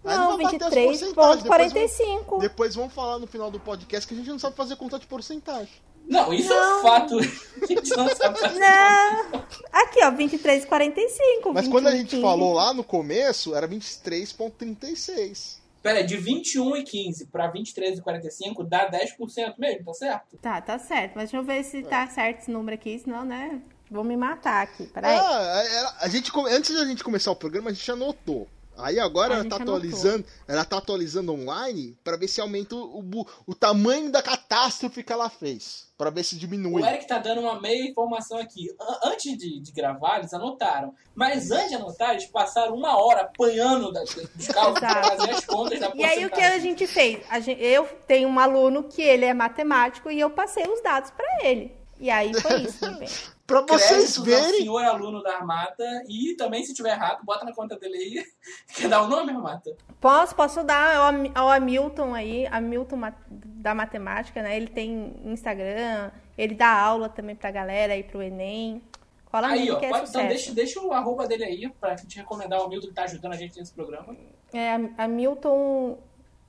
Não, 0.07 0.39
23,45. 0.39 2.41
Depois 2.41 2.75
vamos 2.75 2.95
falar 2.95 3.19
no 3.19 3.27
final 3.27 3.51
do 3.51 3.59
podcast 3.59 4.07
que 4.07 4.15
a 4.15 4.17
gente 4.17 4.31
não 4.31 4.39
sabe 4.39 4.57
fazer 4.57 4.77
conta 4.77 4.99
de 4.99 5.07
porcentagem. 5.07 5.75
Não, 6.09 6.33
isso 6.33 6.49
não. 6.49 6.57
é 6.57 6.79
um 6.79 6.83
fato. 6.83 7.19
A 7.63 7.67
gente 7.67 7.91
não 7.97 8.09
sabe 8.15 8.39
fazer. 8.39 8.61
Não. 8.61 9.45
Aqui, 9.73 10.05
ó, 10.05 10.13
23,45. 10.13 11.53
Mas 11.53 11.67
quando 11.67 11.89
a 11.89 11.97
gente 11.97 12.21
falou 12.21 12.55
lá 12.55 12.73
no 12.73 12.85
começo, 12.85 13.57
era 13.57 13.69
23,36. 13.69 15.57
Pera, 15.83 16.03
de 16.03 16.17
21,15 16.17 17.29
para 17.31 17.53
23,45 17.53 18.69
dá 18.69 18.91
10% 18.91 19.55
mesmo, 19.59 19.85
tá 19.85 19.95
certo? 19.95 20.37
Tá, 20.39 20.61
tá 20.61 20.79
certo. 20.79 21.13
Mas 21.17 21.31
deixa 21.31 21.37
eu 21.37 21.45
ver 21.45 21.65
se 21.65 21.83
tá 21.83 22.07
certo 22.09 22.43
esse 22.43 22.51
número 22.51 22.75
aqui, 22.75 22.99
senão, 22.99 23.25
né? 23.25 23.61
Vou 23.91 24.03
me 24.03 24.17
matar 24.17 24.63
aqui. 24.63 24.85
Peraí. 24.87 25.17
Ah, 25.17 25.97
a 26.01 26.09
gente, 26.09 26.33
antes 26.51 26.75
da 26.75 26.85
gente 26.85 27.05
começar 27.05 27.31
o 27.31 27.37
programa, 27.37 27.71
a 27.71 27.73
gente 27.73 27.91
anotou. 27.91 28.49
Aí 28.79 29.01
agora 29.01 29.35
ela 29.35 29.49
tá 29.49 29.57
atualizando, 29.57 30.25
ela 30.47 30.65
tá 30.65 30.79
atualizando 30.79 31.33
online 31.33 31.97
para 32.05 32.17
ver 32.17 32.29
se 32.29 32.41
aumenta 32.41 32.75
o, 32.75 33.01
o, 33.01 33.27
o, 33.47 33.55
tamanho 33.55 34.11
da 34.11 34.23
catástrofe 34.23 35.03
que 35.03 35.13
ela 35.13 35.31
fez, 35.31 35.89
para 35.97 36.11
ver 36.11 36.25
se 36.25 36.37
diminui. 36.37 36.83
O 36.83 36.87
Eric 36.87 37.07
tá 37.07 37.19
dando 37.19 37.41
uma 37.41 37.61
meia 37.61 37.89
informação 37.89 38.39
aqui. 38.39 38.69
Antes 39.03 39.37
de, 39.39 39.61
de 39.61 39.73
gravar, 39.73 40.19
eles 40.19 40.35
anotaram. 40.35 40.95
Mas 41.15 41.51
antes 41.51 41.71
de 41.71 41.75
anotar, 41.77 42.11
eles 42.11 42.27
passaram 42.27 42.75
uma 42.75 42.99
hora 43.03 43.23
apanhando 43.23 43.91
das, 43.93 44.15
dos 44.15 44.49
cálculos 44.53 44.81
para 44.81 45.05
fazer 45.05 45.31
as 45.31 45.45
contas 45.47 45.81
da 45.81 45.93
E 45.95 46.05
aí 46.05 46.27
o 46.27 46.31
que 46.31 46.41
a 46.41 46.59
gente 46.59 46.87
fez? 46.87 47.25
A 47.31 47.41
gente, 47.41 47.63
eu 47.63 47.89
tenho 48.07 48.29
um 48.29 48.39
aluno 48.39 48.85
que 48.85 49.01
ele 49.01 49.25
é 49.25 49.33
matemático 49.33 50.11
e 50.11 50.21
eu 50.21 50.31
passei 50.31 50.65
os 50.69 50.83
dados 50.83 51.11
para 51.11 51.27
ele. 51.43 51.75
E 51.99 52.11
aí 52.11 52.35
foi 52.35 52.63
isso, 52.63 52.79
meu 52.85 52.99
bem. 52.99 53.09
Pra 53.47 53.61
vocês 53.61 54.19
verem. 54.19 54.55
O 54.55 54.57
senhor 54.57 54.81
é 54.81 54.87
aluno 54.87 55.23
da 55.23 55.37
Armata 55.37 55.85
e 56.09 56.35
também, 56.35 56.65
se 56.65 56.75
tiver 56.75 56.91
errado, 56.91 57.25
bota 57.25 57.45
na 57.45 57.55
conta 57.55 57.79
dele 57.79 57.97
aí. 57.97 58.27
Quer 58.75 58.89
dar 58.89 59.03
o 59.03 59.09
nome, 59.09 59.31
Armata? 59.31 59.77
Posso, 60.01 60.35
posso 60.35 60.65
dar 60.65 60.97
ao, 61.35 61.49
Hamilton 61.49 62.15
aí, 62.15 62.47
Hamilton 62.47 63.13
da 63.31 63.75
Matemática, 63.75 64.43
né? 64.43 64.57
Ele 64.57 64.67
tem 64.67 65.21
Instagram, 65.25 66.11
ele 66.37 66.55
dá 66.55 66.73
aula 66.73 67.09
também 67.09 67.37
pra 67.37 67.51
galera 67.53 67.93
aí 67.93 68.03
pro 68.03 68.23
Enem. 68.23 68.83
Cola 69.27 69.49
aí, 69.49 69.71
ó, 69.71 69.79
que 69.79 69.87
é 69.87 69.91
pode, 69.91 70.09
então 70.09 70.27
deixa, 70.27 70.53
deixa 70.53 70.81
o 70.81 70.93
arroba 70.93 71.27
dele 71.27 71.45
aí 71.45 71.69
pra 71.69 71.95
te 71.95 72.17
recomendar 72.17 72.61
o 72.61 72.65
Hamilton 72.65 72.89
que 72.89 72.95
tá 72.95 73.05
ajudando 73.05 73.33
a 73.33 73.37
gente 73.37 73.59
nesse 73.59 73.73
programa. 73.73 74.17
É, 74.53 74.75
Hamilton 74.99 75.99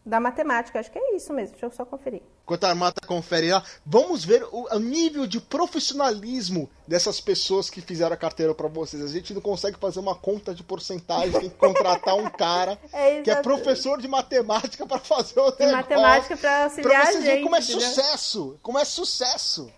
da 0.05 0.19
matemática, 0.19 0.79
acho 0.79 0.91
que 0.91 0.97
é 0.97 1.15
isso 1.15 1.33
mesmo. 1.33 1.51
Deixa 1.51 1.65
eu 1.65 1.71
só 1.71 1.85
conferir. 1.85 2.21
Enquanto 2.47 2.63
a 2.63 2.69
Armata 2.69 3.05
confere 3.05 3.51
lá, 3.51 3.61
vamos 3.85 4.23
ver 4.23 4.41
o, 4.53 4.73
o, 4.73 4.79
nível 4.79 5.27
de 5.27 5.37
profissionalismo 5.37 6.69
dessas 6.87 7.19
pessoas 7.19 7.69
que 7.69 7.81
fizeram 7.81 8.13
a 8.13 8.17
carteira 8.17 8.55
para 8.55 8.69
vocês. 8.69 9.03
A 9.03 9.07
gente 9.09 9.33
não 9.33 9.41
consegue 9.41 9.77
fazer 9.77 9.99
uma 9.99 10.15
conta 10.15 10.55
de 10.55 10.63
porcentagem, 10.63 11.29
tem 11.33 11.49
que 11.49 11.57
contratar 11.57 12.15
um 12.15 12.29
cara 12.29 12.79
é 12.93 13.21
que 13.21 13.29
é 13.29 13.35
professor 13.41 14.01
de 14.01 14.07
matemática 14.07 14.85
para 14.85 14.97
fazer 14.97 15.37
o 15.41 15.51
de 15.51 15.59
negócio. 15.59 15.75
matemática 15.75 16.37
para 16.37 16.63
auxiliar 16.63 17.01
pra 17.01 17.11
vocês 17.11 17.17
a 17.17 17.27
gente. 17.31 17.43
como 17.43 17.55
é 17.57 17.61
sucesso, 17.61 18.59
como 18.63 18.79
é 18.79 18.85
sucesso. 18.85 19.69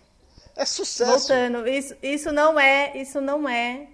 É 0.54 0.64
sucesso. 0.64 1.26
Voltando, 1.26 1.66
isso, 1.66 1.96
isso 2.00 2.30
não 2.30 2.60
é, 2.60 2.96
isso 2.96 3.20
não 3.20 3.48
é 3.48 3.88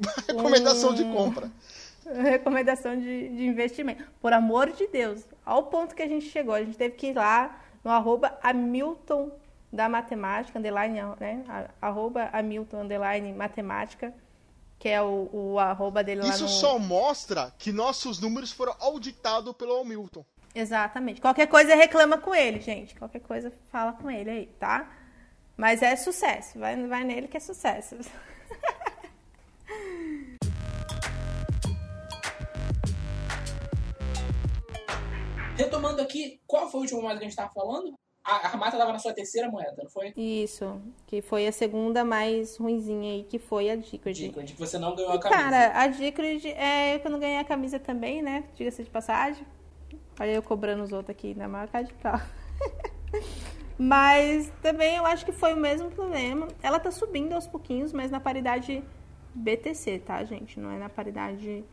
recomendação 0.26 0.92
hum... 0.92 0.94
de 0.94 1.04
compra. 1.04 1.50
recomendação 2.08 2.98
de, 2.98 3.28
de 3.28 3.44
investimento. 3.44 4.02
Por 4.18 4.32
amor 4.32 4.72
de 4.72 4.86
Deus, 4.86 5.20
ao 5.44 5.64
ponto 5.64 5.94
que 5.94 6.00
a 6.00 6.08
gente 6.08 6.30
chegou, 6.30 6.54
a 6.54 6.62
gente 6.62 6.78
teve 6.78 6.94
que 6.94 7.08
ir 7.08 7.14
lá 7.14 7.67
no 7.84 7.90
arroba 7.90 8.38
Hamilton 8.42 9.30
da 9.72 9.88
matemática, 9.88 10.58
underline, 10.58 10.98
né? 11.20 11.44
Arroba 11.80 12.30
Hamilton, 12.32 12.82
underline, 12.82 13.32
matemática, 13.32 14.14
que 14.78 14.88
é 14.88 15.02
o, 15.02 15.28
o 15.32 15.58
arroba 15.58 16.02
dele 16.02 16.22
Isso 16.22 16.44
lá 16.44 16.50
no... 16.50 16.56
só 16.56 16.78
mostra 16.78 17.52
que 17.58 17.72
nossos 17.72 18.20
números 18.20 18.52
foram 18.52 18.74
auditados 18.80 19.54
pelo 19.54 19.80
Hamilton. 19.80 20.24
Exatamente. 20.54 21.20
Qualquer 21.20 21.46
coisa 21.46 21.74
reclama 21.74 22.18
com 22.18 22.34
ele, 22.34 22.60
gente. 22.60 22.94
Qualquer 22.94 23.20
coisa 23.20 23.52
fala 23.70 23.92
com 23.92 24.10
ele 24.10 24.30
aí, 24.30 24.46
tá? 24.58 24.90
Mas 25.56 25.82
é 25.82 25.94
sucesso. 25.96 26.58
Vai, 26.58 26.86
vai 26.86 27.04
nele 27.04 27.28
que 27.28 27.36
é 27.36 27.40
sucesso. 27.40 27.96
Retomando 35.58 36.00
aqui, 36.00 36.40
qual 36.46 36.70
foi 36.70 36.78
a 36.78 36.82
última 36.82 37.00
moeda 37.00 37.18
que 37.18 37.24
a 37.24 37.28
gente 37.28 37.32
estava 37.32 37.52
falando? 37.52 37.92
A 38.24 38.46
Armata 38.46 38.76
estava 38.76 38.92
na 38.92 38.98
sua 39.00 39.12
terceira 39.12 39.50
moeda, 39.50 39.74
não 39.82 39.90
foi? 39.90 40.12
Isso, 40.16 40.80
que 41.04 41.20
foi 41.20 41.48
a 41.48 41.52
segunda 41.52 42.04
mais 42.04 42.56
ruinzinha 42.56 43.12
aí, 43.12 43.24
que 43.24 43.40
foi 43.40 43.68
a 43.68 43.74
Dicrid. 43.74 44.16
Dicrid, 44.16 44.52
que 44.52 44.58
você 44.58 44.78
não 44.78 44.94
ganhou 44.94 45.12
a 45.12 45.18
camisa. 45.18 45.42
Cara, 45.42 45.80
a 45.80 45.88
Dicrid, 45.88 46.46
é, 46.46 47.04
eu 47.04 47.10
não 47.10 47.18
ganhei 47.18 47.38
a 47.38 47.44
camisa 47.44 47.80
também, 47.80 48.22
né? 48.22 48.44
Diga-se 48.54 48.84
de 48.84 48.90
passagem. 48.90 49.44
Olha 50.20 50.30
eu 50.30 50.42
cobrando 50.42 50.84
os 50.84 50.92
outros 50.92 51.10
aqui 51.10 51.34
na 51.34 51.48
marca 51.48 51.82
de 51.82 51.92
pau. 51.94 52.20
mas 53.76 54.52
também 54.62 54.96
eu 54.96 55.06
acho 55.06 55.24
que 55.24 55.32
foi 55.32 55.54
o 55.54 55.56
mesmo 55.56 55.90
problema. 55.90 56.46
Ela 56.62 56.78
tá 56.78 56.92
subindo 56.92 57.32
aos 57.32 57.48
pouquinhos, 57.48 57.92
mas 57.92 58.12
na 58.12 58.20
paridade 58.20 58.84
BTC, 59.34 60.00
tá, 60.00 60.22
gente? 60.22 60.60
Não 60.60 60.70
é 60.70 60.78
na 60.78 60.88
paridade 60.88 61.64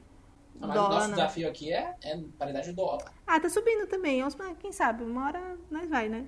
mas 0.60 0.74
dólar, 0.74 0.90
o 0.90 0.94
nosso 0.94 1.08
não. 1.08 1.16
desafio 1.16 1.48
aqui 1.48 1.72
é, 1.72 1.96
é 2.02 2.18
paridade 2.38 2.72
dólar. 2.72 3.12
Ah, 3.28 3.40
tá 3.40 3.50
subindo 3.50 3.88
também. 3.88 4.22
Quem 4.60 4.72
sabe, 4.72 5.04
uma 5.04 5.28
hora 5.28 5.58
nós 5.70 5.90
vai, 5.90 6.10
né? 6.10 6.28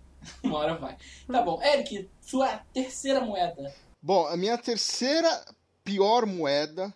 uma 0.42 0.58
hora 0.58 0.74
vai. 0.76 0.96
Tá 1.26 1.42
bom. 1.42 1.62
Eric, 1.62 2.08
sua 2.20 2.58
terceira 2.72 3.20
moeda. 3.20 3.74
Bom, 4.02 4.26
a 4.26 4.36
minha 4.36 4.56
terceira 4.56 5.44
pior 5.84 6.26
moeda, 6.26 6.94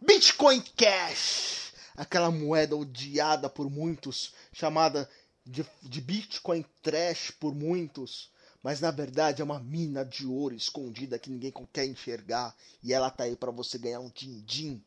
Bitcoin 0.00 0.62
Cash. 0.76 1.72
Aquela 1.96 2.30
moeda 2.30 2.76
odiada 2.76 3.50
por 3.50 3.68
muitos, 3.68 4.32
chamada 4.52 5.08
de, 5.44 5.66
de 5.82 6.00
Bitcoin 6.00 6.64
Trash 6.82 7.30
por 7.32 7.54
muitos. 7.54 8.30
Mas 8.62 8.80
na 8.80 8.90
verdade 8.90 9.40
é 9.40 9.44
uma 9.44 9.58
mina 9.58 10.04
de 10.04 10.26
ouro 10.26 10.54
escondida 10.54 11.18
que 11.18 11.30
ninguém 11.30 11.52
quer 11.72 11.86
enxergar. 11.86 12.54
E 12.82 12.92
ela 12.92 13.10
tá 13.10 13.24
aí 13.24 13.36
para 13.36 13.50
você 13.50 13.78
ganhar 13.78 14.00
um 14.00 14.10
din-din 14.10 14.82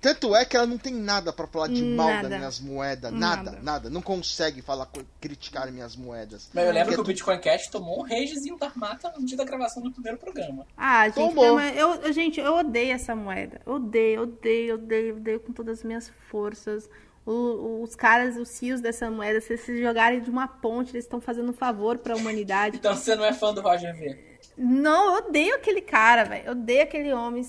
Tanto 0.00 0.34
é 0.34 0.44
que 0.44 0.56
ela 0.56 0.66
não 0.66 0.76
tem 0.76 0.92
nada 0.92 1.32
para 1.32 1.46
falar 1.46 1.68
de 1.68 1.80
nada. 1.80 2.12
mal 2.12 2.22
das 2.22 2.38
minhas 2.38 2.58
moedas. 2.58 3.12
Nada, 3.12 3.42
nada, 3.52 3.62
nada, 3.62 3.88
Não 3.88 4.02
consegue 4.02 4.60
falar, 4.60 4.90
criticar 5.20 5.70
minhas 5.70 5.94
moedas. 5.94 6.50
Mas 6.52 6.66
eu 6.66 6.72
lembro 6.72 6.88
que, 6.88 6.94
que 6.96 7.00
o 7.02 7.04
Bitcoin 7.04 7.40
Cash 7.40 7.68
tomou 7.68 8.00
um 8.00 8.02
ragezinho 8.02 8.58
da 8.58 8.66
Armata 8.66 9.14
no 9.16 9.24
dia 9.24 9.36
da 9.36 9.44
gravação 9.44 9.80
do 9.80 9.92
primeiro 9.92 10.18
programa. 10.18 10.66
Ah, 10.76 11.06
gente, 11.06 11.14
tomou. 11.14 11.60
Eu, 11.60 12.12
gente, 12.12 12.40
eu 12.40 12.56
odeio 12.56 12.90
essa 12.90 13.14
moeda. 13.14 13.60
Odeio, 13.64 14.22
odeio, 14.22 14.74
odeio, 14.74 15.16
odeio 15.18 15.38
com 15.38 15.52
todas 15.52 15.78
as 15.78 15.84
minhas 15.84 16.08
forças 16.28 16.90
o, 17.26 17.82
os 17.82 17.94
caras, 17.94 18.36
os 18.36 18.48
CIOs 18.48 18.80
dessa 18.80 19.10
moeda, 19.10 19.40
se 19.40 19.56
se 19.56 19.82
jogarem 19.82 20.20
de 20.20 20.30
uma 20.30 20.46
ponte, 20.46 20.90
eles 20.92 21.04
estão 21.04 21.20
fazendo 21.20 21.50
um 21.50 21.54
favor 21.54 21.98
para 21.98 22.14
a 22.14 22.16
humanidade. 22.16 22.76
então 22.76 22.94
você 22.94 23.14
não 23.14 23.24
é 23.24 23.32
fã 23.32 23.52
do 23.52 23.60
Roger 23.60 23.94
V? 23.96 24.34
Não, 24.56 25.16
eu 25.16 25.26
odeio 25.26 25.54
aquele 25.56 25.80
cara, 25.80 26.24
velho. 26.24 26.46
Eu 26.46 26.52
odeio 26.52 26.82
aquele 26.82 27.12
homem 27.12 27.44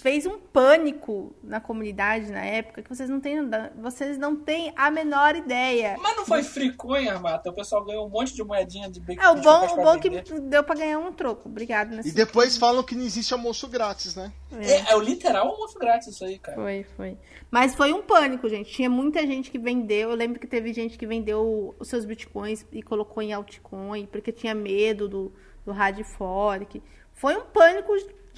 fez 0.00 0.26
um 0.26 0.38
pânico 0.38 1.34
na 1.42 1.60
comunidade 1.60 2.30
na 2.30 2.44
época 2.44 2.82
que 2.82 2.88
vocês 2.88 3.08
não 3.08 3.20
têm, 3.20 3.38
vocês 3.76 4.18
não 4.18 4.34
têm 4.34 4.72
a 4.76 4.90
menor 4.90 5.36
ideia. 5.36 5.96
Mas 6.00 6.16
não 6.16 6.24
foi 6.24 6.42
friconha, 6.42 7.12
Armata? 7.12 7.50
O 7.50 7.52
pessoal 7.52 7.84
ganhou 7.84 8.06
um 8.06 8.08
monte 8.08 8.34
de 8.34 8.42
moedinha 8.42 8.90
de 8.90 9.00
É, 9.18 9.28
o 9.28 9.36
bom, 9.36 9.66
o 9.66 9.76
bom 9.76 9.98
que 9.98 10.08
deu 10.40 10.64
pra 10.64 10.74
ganhar 10.74 10.98
um 10.98 11.12
troco. 11.12 11.48
Obrigado. 11.48 12.00
E 12.06 12.12
depois 12.12 12.56
falam 12.56 12.82
que 12.82 12.94
não 12.94 13.04
existe 13.04 13.32
almoço 13.32 13.68
grátis, 13.68 14.14
né? 14.14 14.32
É, 14.52 14.72
é, 14.72 14.84
é 14.92 14.96
o 14.96 15.00
literal 15.00 15.48
almoço 15.48 15.78
grátis 15.78 16.08
isso 16.08 16.24
aí, 16.24 16.38
cara. 16.38 16.56
Foi, 16.56 16.86
foi. 16.96 17.18
Mas 17.50 17.74
foi 17.74 17.92
um 17.92 18.02
pânico, 18.02 18.48
gente. 18.48 18.72
Tinha 18.72 18.88
muita 18.88 19.26
gente 19.26 19.50
que 19.50 19.58
vendeu. 19.58 20.10
Eu 20.10 20.16
lembro 20.16 20.38
que 20.38 20.46
teve 20.46 20.72
gente 20.72 20.96
que 20.96 21.06
vendeu 21.06 21.74
os 21.78 21.88
seus 21.88 22.04
bitcoins 22.04 22.64
e 22.72 22.82
colocou 22.82 23.22
em 23.22 23.32
altcoin, 23.32 24.06
porque 24.06 24.32
tinha 24.32 24.54
medo 24.54 25.08
do, 25.08 25.32
do 25.64 25.72
hard 25.72 26.02
fork. 26.04 26.82
Foi 27.12 27.36
um 27.36 27.44
pânico 27.44 27.92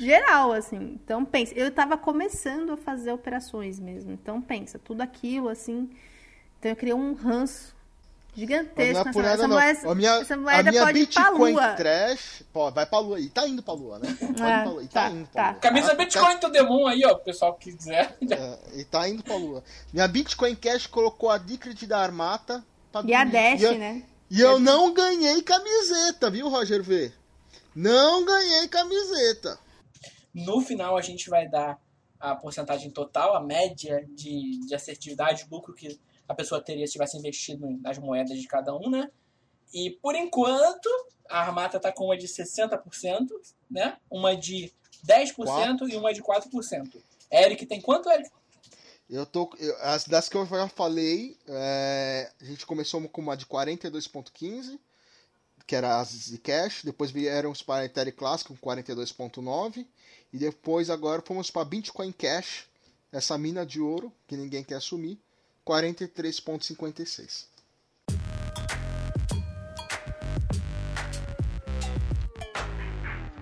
geral, 0.05 0.53
assim. 0.53 0.99
Então, 1.03 1.25
pensa, 1.25 1.55
eu 1.55 1.69
estava 1.69 1.97
começando 1.97 2.73
a 2.73 2.77
fazer 2.77 3.13
operações 3.13 3.79
mesmo. 3.79 4.13
Então, 4.13 4.41
pensa, 4.41 4.79
tudo 4.79 5.01
aquilo, 5.01 5.49
assim. 5.49 5.91
Então, 6.59 6.71
eu 6.71 6.77
criei 6.77 6.95
um 6.95 7.15
ranço 7.15 7.75
gigantesco. 8.35 9.11
Não 9.15 9.23
é 9.23 9.33
essa, 9.33 9.49
não. 9.49 9.57
Moeda, 9.57 9.91
a 9.91 9.95
minha, 9.95 10.11
essa 10.21 10.37
moeda 10.37 10.69
a 10.69 10.73
minha 10.73 10.85
pode 10.85 10.99
Bitcoin 11.01 11.51
ir 11.51 11.55
pra 11.55 11.67
lua. 11.67 11.75
Trash, 11.75 12.43
pô, 12.53 12.71
vai 12.71 12.87
pra 12.87 12.99
lua. 12.99 13.21
E 13.21 13.29
tá 13.29 13.47
indo 13.47 13.63
pra 13.63 13.75
lua, 13.75 13.99
né? 13.99 14.17
Pode 14.19 14.43
é, 14.43 14.63
pra 14.63 14.71
lua. 14.71 14.83
E 14.83 14.89
tá, 14.89 15.03
tá 15.03 15.11
indo 15.11 15.29
pra 15.29 15.43
tá. 15.43 15.51
lua. 15.51 15.61
Camisa 15.61 15.89
tá, 15.89 15.95
Bitcoin 15.95 16.35
tá, 16.35 16.39
to 16.39 16.51
the 16.51 16.63
Moon 16.63 16.87
aí, 16.87 17.05
ó, 17.05 17.13
o 17.13 17.19
pessoal 17.19 17.55
que 17.55 17.73
quiser. 17.73 18.17
É, 18.31 18.81
e 18.81 18.85
tá 18.85 19.09
indo 19.09 19.23
pra 19.23 19.37
lua. 19.37 19.63
Minha 19.93 20.09
Bitcoin 20.09 20.55
Cash 20.55 20.87
colocou 20.87 21.31
a 21.31 21.39
Decred 21.39 21.87
da 21.87 21.99
Armata 21.99 22.65
pra 22.91 23.03
E 23.05 23.15
a 23.15 23.25
Dash, 23.25 23.63
e 23.63 23.79
né? 23.79 24.03
E 24.31 24.41
eu 24.41 24.59
não 24.59 24.95
ganhei 24.95 25.43
camiseta, 25.43 26.31
viu, 26.31 26.49
Roger 26.49 26.83
V? 26.83 27.13
Não 27.75 28.25
ganhei 28.25 28.67
camiseta. 28.69 29.59
No 30.33 30.61
final 30.61 30.97
a 30.97 31.03
gente 31.03 31.29
vai 31.29 31.49
dar 31.49 31.81
a 32.19 32.35
porcentagem 32.37 32.91
total, 32.91 33.35
a 33.35 33.41
média 33.41 34.07
de, 34.11 34.61
de 34.67 34.75
assertividade, 34.75 35.47
lucro 35.51 35.75
que 35.75 35.99
a 36.29 36.35
pessoa 36.35 36.63
teria 36.63 36.87
se 36.87 36.93
tivesse 36.93 37.17
investido 37.17 37.69
nas 37.83 37.99
moedas 37.99 38.39
de 38.39 38.47
cada 38.47 38.75
um, 38.75 38.89
né? 38.89 39.11
E 39.75 39.91
por 39.91 40.15
enquanto, 40.15 40.89
a 41.29 41.41
Armata 41.41 41.79
está 41.79 41.91
com 41.91 42.07
uma 42.07 42.17
de 42.17 42.29
60%, 42.29 43.29
né? 43.71 43.97
Uma 44.11 44.37
de 44.37 44.73
10% 45.07 45.35
4. 45.35 45.89
e 45.89 45.97
uma 45.97 46.13
de 46.13 46.23
4%. 46.23 47.03
Eric 47.31 47.67
tem 47.67 47.81
quanto, 47.81 48.11
Eric? 48.11 48.31
Eu 49.09 49.27
tô. 49.27 49.51
Eu, 49.59 49.77
as 49.81 50.05
das 50.05 50.29
que 50.29 50.37
eu 50.37 50.47
já 50.47 50.69
falei, 50.69 51.37
é, 51.49 52.31
a 52.41 52.45
gente 52.45 52.65
começou 52.65 53.07
com 53.09 53.21
uma 53.21 53.37
de 53.37 53.47
42,15, 53.47 54.79
que 55.67 55.75
era 55.75 56.01
as 56.01 56.09
Zcash, 56.09 56.83
depois 56.85 57.11
vieram 57.11 57.51
os 57.51 57.65
Ethereum 57.85 58.15
Classic 58.15 58.49
com 58.49 58.57
42,9, 58.57 59.87
e 60.33 60.39
depois 60.39 60.89
agora 60.89 61.21
fomos 61.21 61.51
para 61.51 61.65
Bitcoin 61.65 62.11
Cash, 62.13 62.67
essa 63.13 63.37
mina 63.37 63.67
de 63.67 63.81
ouro 63.81 64.11
que 64.27 64.37
ninguém 64.37 64.65
quer 64.65 64.77
assumir, 64.77 65.19
43,56. 65.67 67.47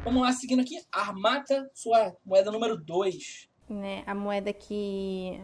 Vamos 0.03 0.23
lá, 0.23 0.33
seguindo 0.33 0.61
aqui, 0.61 0.83
Armata, 0.91 1.71
sua 1.73 2.17
moeda 2.25 2.51
número 2.51 2.77
2. 2.77 3.49
Né, 3.69 4.03
a 4.05 4.15
moeda 4.15 4.53
que 4.53 5.41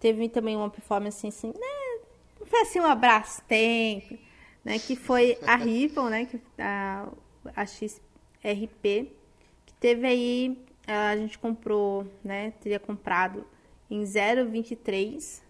teve 0.00 0.28
também 0.28 0.56
uma 0.56 0.68
performance 0.68 1.24
assim, 1.24 1.46
né, 1.48 2.00
não 2.40 2.46
foi 2.46 2.60
assim 2.62 2.80
um 2.80 2.86
abraço 2.86 3.40
tempo, 3.42 4.18
né, 4.64 4.80
que 4.80 4.96
foi 4.96 5.38
a 5.46 5.54
Ripple, 5.62 6.10
né, 6.10 6.26
que, 6.26 6.40
a, 6.58 7.08
a 7.54 7.64
XRP, 7.64 9.12
teve 9.80 10.06
aí, 10.06 10.58
a 10.86 11.16
gente 11.16 11.38
comprou, 11.38 12.06
né, 12.22 12.52
teria 12.60 12.78
comprado 12.78 13.46
em 13.90 14.02
0,23 14.02 15.42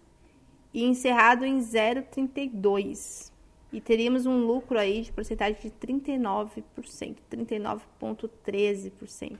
e 0.73 0.83
encerrado 0.83 1.45
em 1.45 1.59
0,32. 1.59 3.31
E 3.71 3.81
teríamos 3.81 4.25
um 4.25 4.45
lucro 4.45 4.79
aí 4.79 5.01
de 5.01 5.11
porcentagem 5.11 5.59
de 5.59 5.69
39%, 5.71 7.17
39,13%. 7.29 9.37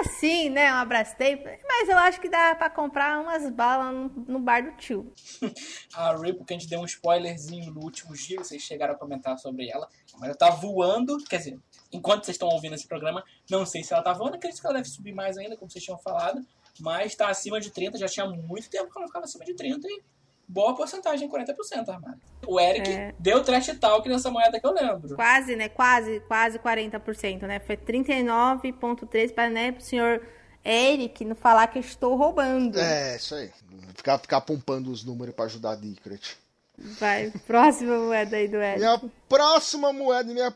assim, 0.00 0.50
né? 0.50 0.72
Um 0.72 0.76
abraço 0.76 1.16
Mas 1.18 1.88
eu 1.88 1.98
acho 1.98 2.20
que 2.20 2.28
dá 2.28 2.54
pra 2.54 2.70
comprar 2.70 3.20
umas 3.20 3.50
balas 3.50 3.92
no, 3.94 4.08
no 4.28 4.38
bar 4.38 4.62
do 4.62 4.76
tio. 4.76 5.12
a 5.94 6.14
Ray, 6.16 6.34
porque 6.34 6.54
a 6.54 6.58
gente 6.58 6.68
deu 6.68 6.80
um 6.80 6.84
spoilerzinho 6.84 7.72
no 7.72 7.82
último 7.82 8.14
giro, 8.14 8.44
vocês 8.44 8.62
chegaram 8.62 8.94
a 8.94 8.96
comentar 8.96 9.36
sobre 9.38 9.68
ela. 9.68 9.88
Mas 10.14 10.28
ela 10.28 10.36
tá 10.36 10.50
voando, 10.50 11.16
quer 11.24 11.38
dizer, 11.38 11.58
enquanto 11.92 12.24
vocês 12.24 12.34
estão 12.34 12.48
ouvindo 12.48 12.74
esse 12.74 12.86
programa, 12.86 13.24
não 13.50 13.66
sei 13.66 13.82
se 13.82 13.92
ela 13.92 14.02
tá 14.02 14.12
voando, 14.12 14.36
acredito 14.36 14.60
que 14.60 14.66
ela 14.66 14.76
deve 14.76 14.88
subir 14.88 15.12
mais 15.12 15.36
ainda, 15.36 15.56
como 15.56 15.70
vocês 15.70 15.84
tinham 15.84 15.98
falado. 15.98 16.44
Mas 16.78 17.14
tá 17.14 17.28
acima 17.28 17.60
de 17.60 17.70
30, 17.70 17.98
já 17.98 18.06
tinha 18.06 18.26
muito 18.26 18.70
tempo 18.70 18.90
que 18.90 18.98
ela 18.98 19.06
ficava 19.06 19.24
acima 19.24 19.44
de 19.44 19.54
30 19.54 19.86
e 19.88 20.02
boa 20.50 20.74
porcentagem, 20.74 21.28
40% 21.28 21.88
armado. 21.88 22.20
O 22.46 22.58
Eric 22.58 22.90
é. 22.90 23.14
deu 23.18 23.42
trash 23.44 23.76
talk 23.78 24.08
nessa 24.08 24.30
moeda 24.30 24.58
que 24.58 24.66
eu 24.66 24.72
lembro. 24.72 25.14
Quase, 25.14 25.54
né? 25.54 25.68
Quase, 25.68 26.20
quase 26.20 26.58
40%, 26.58 27.42
né? 27.42 27.60
Foi 27.60 27.76
39,3% 27.76 29.32
para 29.32 29.48
né, 29.48 29.70
o 29.78 29.80
senhor 29.80 30.22
Eric 30.64 31.24
não 31.24 31.36
falar 31.36 31.68
que 31.68 31.78
estou 31.78 32.16
roubando. 32.16 32.78
É, 32.78 33.16
isso 33.16 33.34
aí. 33.34 33.50
Ficar, 33.94 34.18
ficar 34.18 34.40
pompando 34.40 34.90
os 34.90 35.04
números 35.04 35.34
para 35.34 35.44
ajudar 35.44 35.72
a 35.72 35.76
Dicret. 35.76 36.36
Vai, 36.76 37.30
próxima 37.46 37.98
moeda 37.98 38.36
aí 38.36 38.48
do 38.48 38.56
Eric. 38.56 38.78
Minha 38.78 39.00
próxima 39.28 39.92
moeda, 39.92 40.32
minha 40.32 40.54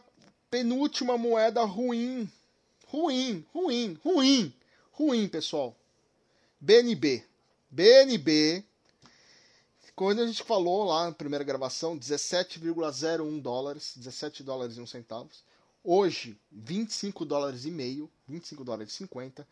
penúltima 0.55 1.19
moeda 1.19 1.65
ruim. 1.65 2.31
Ruim, 2.87 3.45
ruim, 3.53 3.99
ruim, 4.05 4.55
ruim, 4.93 5.27
pessoal. 5.27 5.75
BNB. 6.61 7.25
BNB 7.69 8.63
quando 9.97 10.23
a 10.23 10.27
gente 10.27 10.45
falou 10.45 10.85
lá 10.85 11.07
na 11.07 11.13
primeira 11.13 11.45
gravação, 11.45 11.99
17,01 11.99 13.41
dólares, 13.41 13.95
17 13.97 14.45
dólares 14.45 14.77
e 14.77 14.81
1 14.81 14.87
centavos. 14.87 15.43
Hoje, 15.83 16.39
25 16.53 17.25
dólares 17.25 17.65
e 17.65 17.73
meio, 17.73 18.09
25 18.29 18.63
dólares 18.63 18.93
e 18.93 18.97
50. 18.97 19.45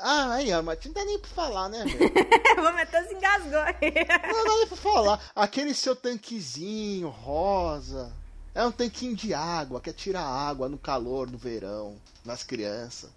Ah, 0.00 0.34
aí, 0.34 0.52
Armatinho, 0.52 0.92
não 0.92 1.00
dá 1.00 1.06
nem 1.06 1.18
pra 1.18 1.30
falar, 1.30 1.68
né, 1.68 1.84
velho? 1.84 2.12
Vamos 2.56 2.80
até 2.82 3.04
se 3.04 3.14
engasgou 3.14 3.60
aí. 3.60 3.94
Não 4.32 4.44
dá 4.44 4.56
nem 4.56 4.66
pra 4.66 4.76
falar. 4.76 5.30
Aquele 5.34 5.72
seu 5.72 5.94
tanquezinho 5.94 7.08
rosa. 7.08 8.12
É 8.52 8.64
um 8.64 8.72
tanquinho 8.72 9.14
de 9.14 9.32
água, 9.32 9.80
quer 9.80 9.92
tirar 9.92 10.24
água 10.24 10.68
no 10.68 10.78
calor 10.78 11.30
do 11.30 11.38
verão, 11.38 12.00
nas 12.24 12.42
crianças. 12.42 13.10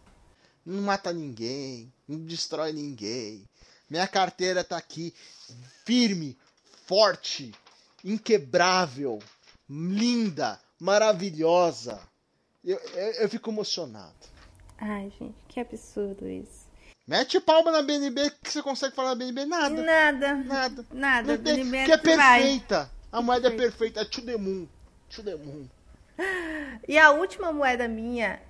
Não 0.65 0.83
mata 0.83 1.11
ninguém, 1.11 1.91
não 2.07 2.19
destrói 2.19 2.71
ninguém. 2.71 3.47
Minha 3.89 4.07
carteira 4.07 4.63
tá 4.63 4.77
aqui, 4.77 5.13
firme, 5.85 6.37
forte, 6.85 7.55
inquebrável, 8.03 9.19
linda, 9.67 10.59
maravilhosa. 10.77 11.99
Eu, 12.63 12.77
eu, 12.77 13.11
eu 13.13 13.29
fico 13.29 13.49
emocionado. 13.49 14.13
Ai, 14.77 15.11
gente, 15.17 15.35
que 15.47 15.59
absurdo 15.59 16.27
isso. 16.27 16.67
Mete 17.07 17.39
palma 17.39 17.71
na 17.71 17.81
BNB, 17.81 18.31
que 18.43 18.51
você 18.51 18.61
consegue 18.61 18.95
falar 18.95 19.09
na 19.09 19.15
BNB? 19.15 19.45
Nada. 19.45 19.81
Nada. 19.81 20.35
Nada. 20.35 20.85
Nada. 20.93 21.37
Não 21.37 21.43
BNB 21.43 21.77
é 21.77 21.85
que 21.85 21.91
é 21.91 21.97
perfeita. 21.97 22.77
Vai. 22.77 22.89
A 23.11 23.21
moeda 23.21 23.47
é 23.47 23.51
perfeita. 23.51 24.01
É 24.01 24.05
to 24.05 24.21
the 24.21 24.37
moon. 24.37 24.67
To 25.09 25.23
the 25.23 25.35
moon. 25.35 25.67
E 26.87 26.97
a 26.97 27.11
última 27.11 27.51
moeda 27.51 27.87
minha 27.87 28.41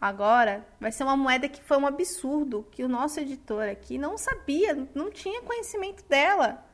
agora 0.00 0.64
vai 0.80 0.90
ser 0.90 1.02
uma 1.02 1.16
moeda 1.16 1.48
que 1.48 1.62
foi 1.62 1.76
um 1.76 1.86
absurdo, 1.86 2.66
que 2.70 2.82
o 2.82 2.88
nosso 2.88 3.20
editor 3.20 3.68
aqui 3.68 3.98
não 3.98 4.16
sabia, 4.16 4.88
não 4.94 5.10
tinha 5.10 5.42
conhecimento 5.42 6.02
dela. 6.04 6.64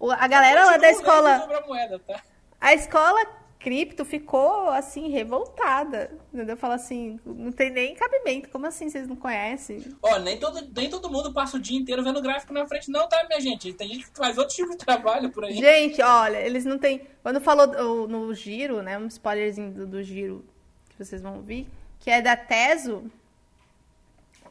A 0.00 0.28
galera 0.28 0.64
lá 0.64 0.76
da 0.76 0.90
escola. 0.90 1.34
A, 1.34 1.66
moeda, 1.66 1.98
tá? 1.98 2.22
a 2.60 2.72
escola 2.72 3.20
cripto 3.58 4.04
ficou 4.04 4.68
assim, 4.68 5.08
revoltada. 5.08 6.10
Entendeu? 6.32 6.56
Fala 6.56 6.74
assim, 6.76 7.18
não 7.24 7.50
tem 7.50 7.70
nem 7.70 7.94
cabimento. 7.94 8.48
Como 8.48 8.66
assim 8.66 8.88
vocês 8.88 9.08
não 9.08 9.16
conhecem? 9.16 9.84
Ó, 10.02 10.14
oh, 10.14 10.18
nem 10.18 10.38
todo, 10.38 10.68
nem 10.74 10.88
todo 10.88 11.10
mundo 11.10 11.32
passa 11.32 11.56
o 11.56 11.60
dia 11.60 11.78
inteiro 11.78 12.02
vendo 12.02 12.22
gráfico 12.22 12.52
na 12.52 12.66
frente, 12.66 12.90
não, 12.90 13.08
tá, 13.08 13.24
minha 13.28 13.40
gente? 13.40 13.72
Tem 13.72 13.88
gente 13.88 14.10
que 14.10 14.16
faz 14.16 14.38
outro 14.38 14.54
tipo 14.54 14.70
de 14.70 14.78
trabalho 14.78 15.30
por 15.30 15.44
aí. 15.44 15.54
Gente, 15.54 16.00
olha, 16.00 16.38
eles 16.38 16.64
não 16.64 16.78
tem. 16.78 17.06
Quando 17.22 17.40
falou 17.40 18.06
no 18.06 18.32
giro, 18.34 18.82
né? 18.82 18.98
Um 18.98 19.06
spoilerzinho 19.06 19.72
do, 19.72 19.86
do 19.86 20.02
giro 20.02 20.44
que 20.88 21.04
vocês 21.04 21.20
vão 21.20 21.36
ouvir, 21.36 21.68
que 22.00 22.10
é 22.10 22.22
da 22.22 22.36
Teso, 22.36 23.10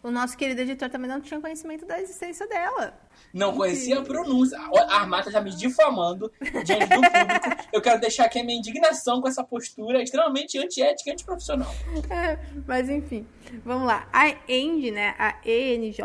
o 0.07 0.11
nosso 0.11 0.37
querido 0.37 0.61
editor 0.61 0.89
também 0.89 1.09
não 1.09 1.19
tinha 1.19 1.39
conhecimento 1.41 1.85
da 1.85 2.01
existência 2.01 2.47
dela. 2.47 2.97
Não 3.33 3.53
conhecia 3.53 3.99
a 3.99 4.01
pronúncia. 4.01 4.57
A 4.57 5.01
Armata 5.01 5.29
já 5.29 5.41
me 5.41 5.53
difamando 5.53 6.31
diante 6.63 6.87
do 6.87 7.01
público. 7.01 7.67
Eu 7.73 7.81
quero 7.81 7.99
deixar 7.99 8.25
aqui 8.25 8.39
a 8.39 8.43
minha 8.43 8.57
indignação 8.57 9.21
com 9.21 9.27
essa 9.27 9.43
postura 9.43 10.01
extremamente 10.01 10.57
antiética 10.57 11.09
e 11.09 11.13
antiprofissional. 11.13 11.69
É, 12.09 12.39
mas 12.65 12.89
enfim, 12.89 13.27
vamos 13.65 13.85
lá. 13.85 14.07
A 14.13 14.29
END, 14.47 14.91
né, 14.91 15.13
a 15.19 15.35
ENJ, 15.45 16.01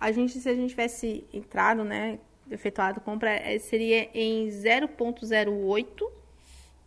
a 0.00 0.10
gente, 0.10 0.40
se 0.40 0.48
a 0.48 0.54
gente 0.54 0.70
tivesse 0.70 1.22
entrado, 1.34 1.84
né, 1.84 2.18
efetuado 2.50 2.98
compra, 3.02 3.30
é, 3.30 3.58
seria 3.58 4.08
em 4.14 4.48
0.08 4.48 6.10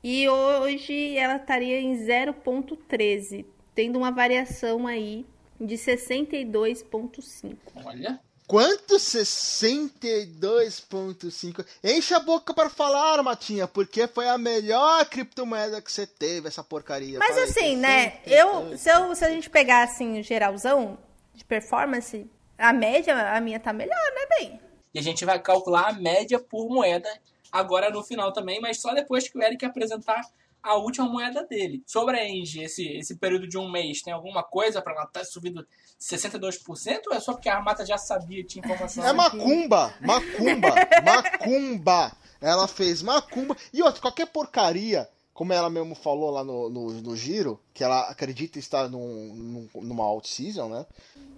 e 0.04 0.28
hoje 0.28 1.16
ela 1.18 1.36
estaria 1.36 1.80
em 1.80 1.94
0.13, 1.94 3.46
tendo 3.76 4.00
uma 4.00 4.10
variação 4.10 4.88
aí 4.88 5.24
de 5.60 5.76
62,5. 5.76 7.58
Olha. 7.84 8.20
Quanto 8.48 8.98
62,5? 8.98 11.66
Enche 11.84 12.14
a 12.14 12.20
boca 12.20 12.54
para 12.54 12.70
falar, 12.70 13.24
Matinha, 13.24 13.68
porque 13.68 14.06
foi 14.08 14.30
a 14.30 14.38
melhor 14.38 15.04
criptomoeda 15.06 15.82
que 15.82 15.92
você 15.92 16.06
teve, 16.06 16.48
essa 16.48 16.64
porcaria. 16.64 17.18
Mas 17.18 17.30
Falei, 17.30 17.46
assim, 17.46 17.76
né? 17.76 18.20
Eu 18.26 18.78
se, 18.78 18.92
eu, 18.92 19.16
se 19.16 19.26
a 19.26 19.32
gente 19.32 19.50
pegar 19.50 19.82
assim, 19.84 20.22
geralzão 20.22 21.00
de 21.34 21.44
performance, 21.44 22.30
a 22.56 22.72
média, 22.72 23.36
a 23.36 23.42
minha 23.42 23.60
tá 23.60 23.74
melhor, 23.74 23.98
né, 24.14 24.28
bem? 24.38 24.60
E 24.94 25.00
a 25.00 25.02
gente 25.02 25.26
vai 25.26 25.42
calcular 25.42 25.90
a 25.90 25.94
média 25.94 26.38
por 26.40 26.70
moeda 26.70 27.10
agora 27.52 27.90
no 27.90 28.04
final 28.04 28.32
também, 28.32 28.62
mas 28.62 28.80
só 28.80 28.94
depois 28.94 29.28
que 29.28 29.36
o 29.38 29.42
Eric 29.42 29.66
apresentar 29.66 30.22
a 30.66 30.76
última 30.76 31.08
moeda 31.08 31.46
dele. 31.46 31.84
Sobre 31.86 32.18
a 32.18 32.28
Engie, 32.28 32.64
esse, 32.64 32.84
esse 32.98 33.16
período 33.18 33.48
de 33.48 33.58
um 33.58 33.70
mês, 33.70 34.02
tem 34.02 34.12
alguma 34.12 34.44
coisa 34.44 34.82
para 34.82 34.94
ela 34.94 35.04
estar 35.04 35.20
tá 35.20 35.26
subindo 35.26 35.66
62% 36.02 37.02
ou 37.08 37.14
é 37.14 37.20
só 37.20 37.34
porque 37.34 37.48
a 37.48 37.56
Armata 37.56 37.86
já 37.86 37.98
sabia, 37.98 38.44
tinha 38.44 38.66
informação? 38.66 39.06
É 39.06 39.14
macumba, 39.14 39.94
macumba, 40.02 40.74
macumba. 41.06 42.18
Ela 42.42 42.68
fez 42.68 43.04
macumba. 43.04 43.56
E 43.72 43.84
outra, 43.84 44.02
qualquer 44.02 44.26
porcaria, 44.26 45.08
como 45.34 45.54
ela 45.54 45.70
mesmo 45.70 45.94
falou 45.94 46.32
lá 46.32 46.44
no, 46.44 46.68
no, 46.70 46.92
no 46.94 47.16
giro, 47.16 47.62
que 47.72 47.84
ela 47.84 48.10
acredita 48.10 48.58
estar 48.58 48.90
num, 48.90 49.34
num, 49.36 49.82
numa 49.82 50.04
out-season, 50.04 50.68
né? 50.68 50.86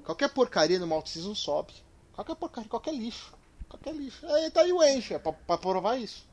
Qualquer 0.06 0.30
porcaria 0.30 0.80
numa 0.80 0.96
out-season 0.96 1.36
sobe. 1.36 1.74
Qualquer 2.14 2.36
porcaria, 2.36 2.70
qualquer 2.70 2.94
lixo. 2.94 3.34
Qualquer 3.68 3.94
lixo. 3.94 4.26
Aí 4.26 4.50
tá 4.52 4.62
aí 4.62 4.72
o 4.72 4.82
Enche, 4.82 5.20
pra, 5.20 5.34
pra 5.34 5.58
provar 5.58 5.98
isso. 5.98 6.26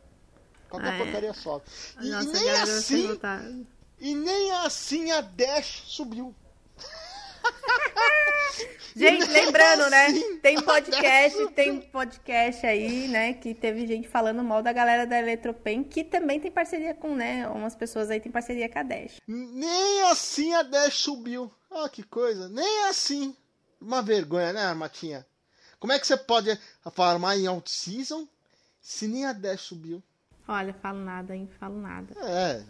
Qualquer 0.75 0.93
ah, 0.93 0.95
é. 0.95 0.99
porcaria 0.99 1.33
sobe. 1.33 1.65
E, 2.01 2.11
Nossa, 2.11 2.33
nem 2.33 2.51
assim. 2.51 3.21
E 4.01 4.15
nem 4.15 4.51
assim 4.51 5.13
a 5.13 5.21
Dash 5.21 5.85
subiu. 5.87 6.35
gente, 8.97 9.31
lembrando, 9.31 9.89
né? 9.89 10.07
Assim, 10.07 10.39
tem 10.39 10.61
podcast, 10.61 11.49
tem 11.53 11.81
podcast 11.81 12.67
aí, 12.67 13.07
né? 13.07 13.35
Que 13.35 13.55
teve 13.55 13.87
gente 13.87 14.09
falando 14.09 14.43
mal 14.43 14.65
da 14.65 14.73
galera 14.73 15.07
da 15.07 15.17
Eletropen, 15.19 15.85
que 15.85 16.03
também 16.03 16.41
tem 16.41 16.51
parceria 16.51 16.93
com, 16.93 17.15
né? 17.15 17.47
Umas 17.49 17.77
pessoas 17.77 18.11
aí 18.11 18.19
tem 18.19 18.33
parceria 18.33 18.69
com 18.69 18.81
a 18.81 18.83
Dash. 18.83 19.21
Nem 19.29 20.03
assim 20.11 20.53
a 20.55 20.63
Dash 20.63 20.95
subiu. 20.95 21.53
Ah, 21.71 21.89
que 21.89 22.03
coisa. 22.03 22.49
Nem 22.49 22.89
assim. 22.89 23.37
Uma 23.81 24.03
vergonha, 24.03 24.53
né, 24.53 24.63
Armatinha? 24.63 25.25
Como 25.79 25.93
é 25.93 26.01
que 26.01 26.07
você 26.07 26.17
pode 26.17 26.59
farmar 26.93 27.39
em 27.39 27.47
out-season 27.47 28.27
se 28.81 29.07
nem 29.07 29.25
a 29.25 29.33
Dash 29.33 29.61
subiu? 29.61 30.03
Olha, 30.47 30.75
falo 30.75 30.99
nada, 30.99 31.35
hein? 31.35 31.49
Falo 31.59 31.81
nada. 31.81 32.15
É, 32.21 32.63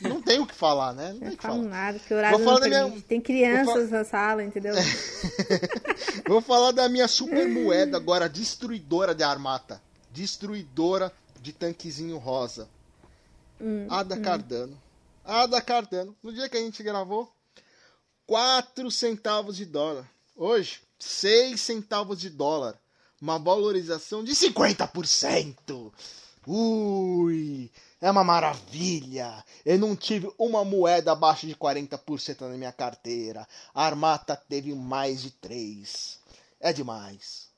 não 0.00 0.22
tem 0.22 0.38
o 0.38 0.46
que 0.46 0.54
falar, 0.54 0.94
né? 0.94 1.12
Não, 1.12 1.30
não 1.30 1.36
falo 1.36 1.62
nada, 1.62 1.98
porque 1.98 2.14
o 2.14 2.16
horário 2.16 2.38
não 2.38 2.60
minha... 2.90 3.02
Tem 3.02 3.20
crianças 3.20 3.90
na 3.90 4.04
sala, 4.04 4.44
entendeu? 4.44 4.74
Vou 6.26 6.40
falar 6.40 6.72
da 6.72 6.88
minha 6.88 7.08
super 7.08 7.48
moeda 7.48 7.96
agora, 7.96 8.28
destruidora 8.28 9.14
de 9.14 9.22
armata. 9.22 9.82
Destruidora 10.10 11.12
de 11.40 11.52
tanquezinho 11.52 12.16
rosa. 12.16 12.68
Hum, 13.60 13.86
Ada 13.90 14.14
hum. 14.14 14.22
Cardano. 14.22 14.82
Ada 15.24 15.60
Cardano. 15.60 16.16
No 16.22 16.32
dia 16.32 16.48
que 16.48 16.56
a 16.56 16.60
gente 16.60 16.82
gravou, 16.82 17.30
4 18.26 18.90
centavos 18.90 19.56
de 19.56 19.66
dólar. 19.66 20.08
Hoje, 20.34 20.80
6 20.98 21.60
centavos 21.60 22.20
de 22.20 22.30
dólar. 22.30 22.76
Uma 23.20 23.38
valorização 23.38 24.22
de 24.22 24.32
50%. 24.32 25.92
Ui, 26.46 27.68
é 28.00 28.08
uma 28.08 28.22
maravilha. 28.22 29.44
Eu 29.64 29.78
não 29.80 29.96
tive 29.96 30.32
uma 30.38 30.64
moeda 30.64 31.10
abaixo 31.10 31.44
de 31.44 31.56
40% 31.56 32.42
na 32.42 32.56
minha 32.56 32.72
carteira. 32.72 33.48
A 33.74 33.84
Armata 33.84 34.36
teve 34.36 34.72
mais 34.72 35.22
de 35.22 35.32
3. 35.32 36.20
é 36.60 36.72
demais. 36.72 37.50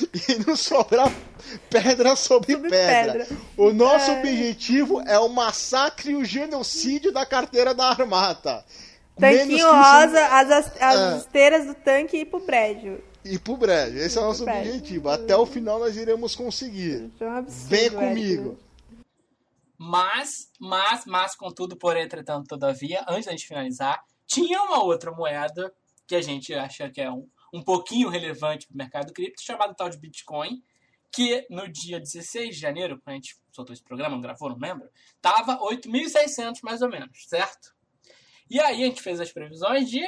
e 0.28 0.46
não 0.46 0.54
sobrar 0.54 1.10
pedra 1.70 2.16
sobre, 2.16 2.52
sobre 2.52 2.70
pedra. 2.70 3.24
pedra. 3.24 3.36
O 3.56 3.72
nosso 3.72 4.10
é... 4.10 4.18
objetivo 4.18 5.00
é 5.02 5.18
o 5.18 5.28
massacre 5.28 6.12
e 6.12 6.16
o 6.16 6.24
genocídio 6.24 7.12
da 7.12 7.24
carteira 7.24 7.74
da 7.74 7.88
Armata. 7.88 8.64
Tanquinho 9.18 9.66
rosa, 9.66 10.26
as, 10.26 10.50
as, 10.50 10.82
as 10.82 11.14
é. 11.14 11.16
esteiras 11.18 11.66
do 11.66 11.74
tanque 11.74 12.16
e 12.16 12.20
ir 12.20 12.24
pro 12.26 12.40
prédio. 12.40 13.02
E 13.24 13.38
pro 13.38 13.56
prédio. 13.56 13.98
Esse 13.98 14.18
é 14.18 14.20
o 14.20 14.24
nosso 14.24 14.42
objetivo. 14.42 15.08
Até 15.08 15.36
o 15.36 15.46
final 15.46 15.78
nós 15.78 15.96
iremos 15.96 16.34
conseguir. 16.34 17.10
É 17.20 17.24
um 17.24 17.36
absurdo, 17.36 17.68
Vem 17.70 17.90
comigo. 17.90 18.58
Mas, 19.78 20.50
mas, 20.58 21.04
mas, 21.04 21.34
contudo, 21.34 21.76
por 21.76 21.96
entretanto, 21.96 22.48
todavia, 22.48 23.04
antes 23.08 23.26
da 23.26 23.32
gente 23.32 23.46
finalizar, 23.46 24.02
tinha 24.26 24.62
uma 24.62 24.82
outra 24.82 25.10
moeda 25.12 25.72
que 26.06 26.14
a 26.14 26.22
gente 26.22 26.52
acha 26.54 26.90
que 26.90 27.00
é 27.00 27.10
um, 27.10 27.28
um 27.52 27.62
pouquinho 27.62 28.08
relevante 28.08 28.66
para 28.66 28.74
o 28.74 28.78
mercado 28.78 29.12
cripto, 29.12 29.42
chamado 29.42 29.74
tal 29.74 29.88
de 29.88 29.98
Bitcoin, 29.98 30.62
que 31.14 31.46
no 31.48 31.68
dia 31.68 32.00
16 32.00 32.56
de 32.56 32.60
janeiro, 32.60 33.00
quando 33.00 33.12
a 33.12 33.14
gente 33.14 33.36
soltou 33.52 33.72
esse 33.72 33.82
programa, 33.82 34.16
não 34.16 34.20
gravou, 34.20 34.50
não 34.50 34.58
lembro, 34.58 34.88
tava 35.22 35.58
8.600 35.58 36.58
mais 36.62 36.82
ou 36.82 36.88
menos, 36.88 37.26
certo? 37.28 37.72
E 38.50 38.60
aí 38.60 38.82
a 38.82 38.86
gente 38.86 39.00
fez 39.00 39.20
as 39.20 39.32
previsões 39.32 39.88
de 39.88 40.02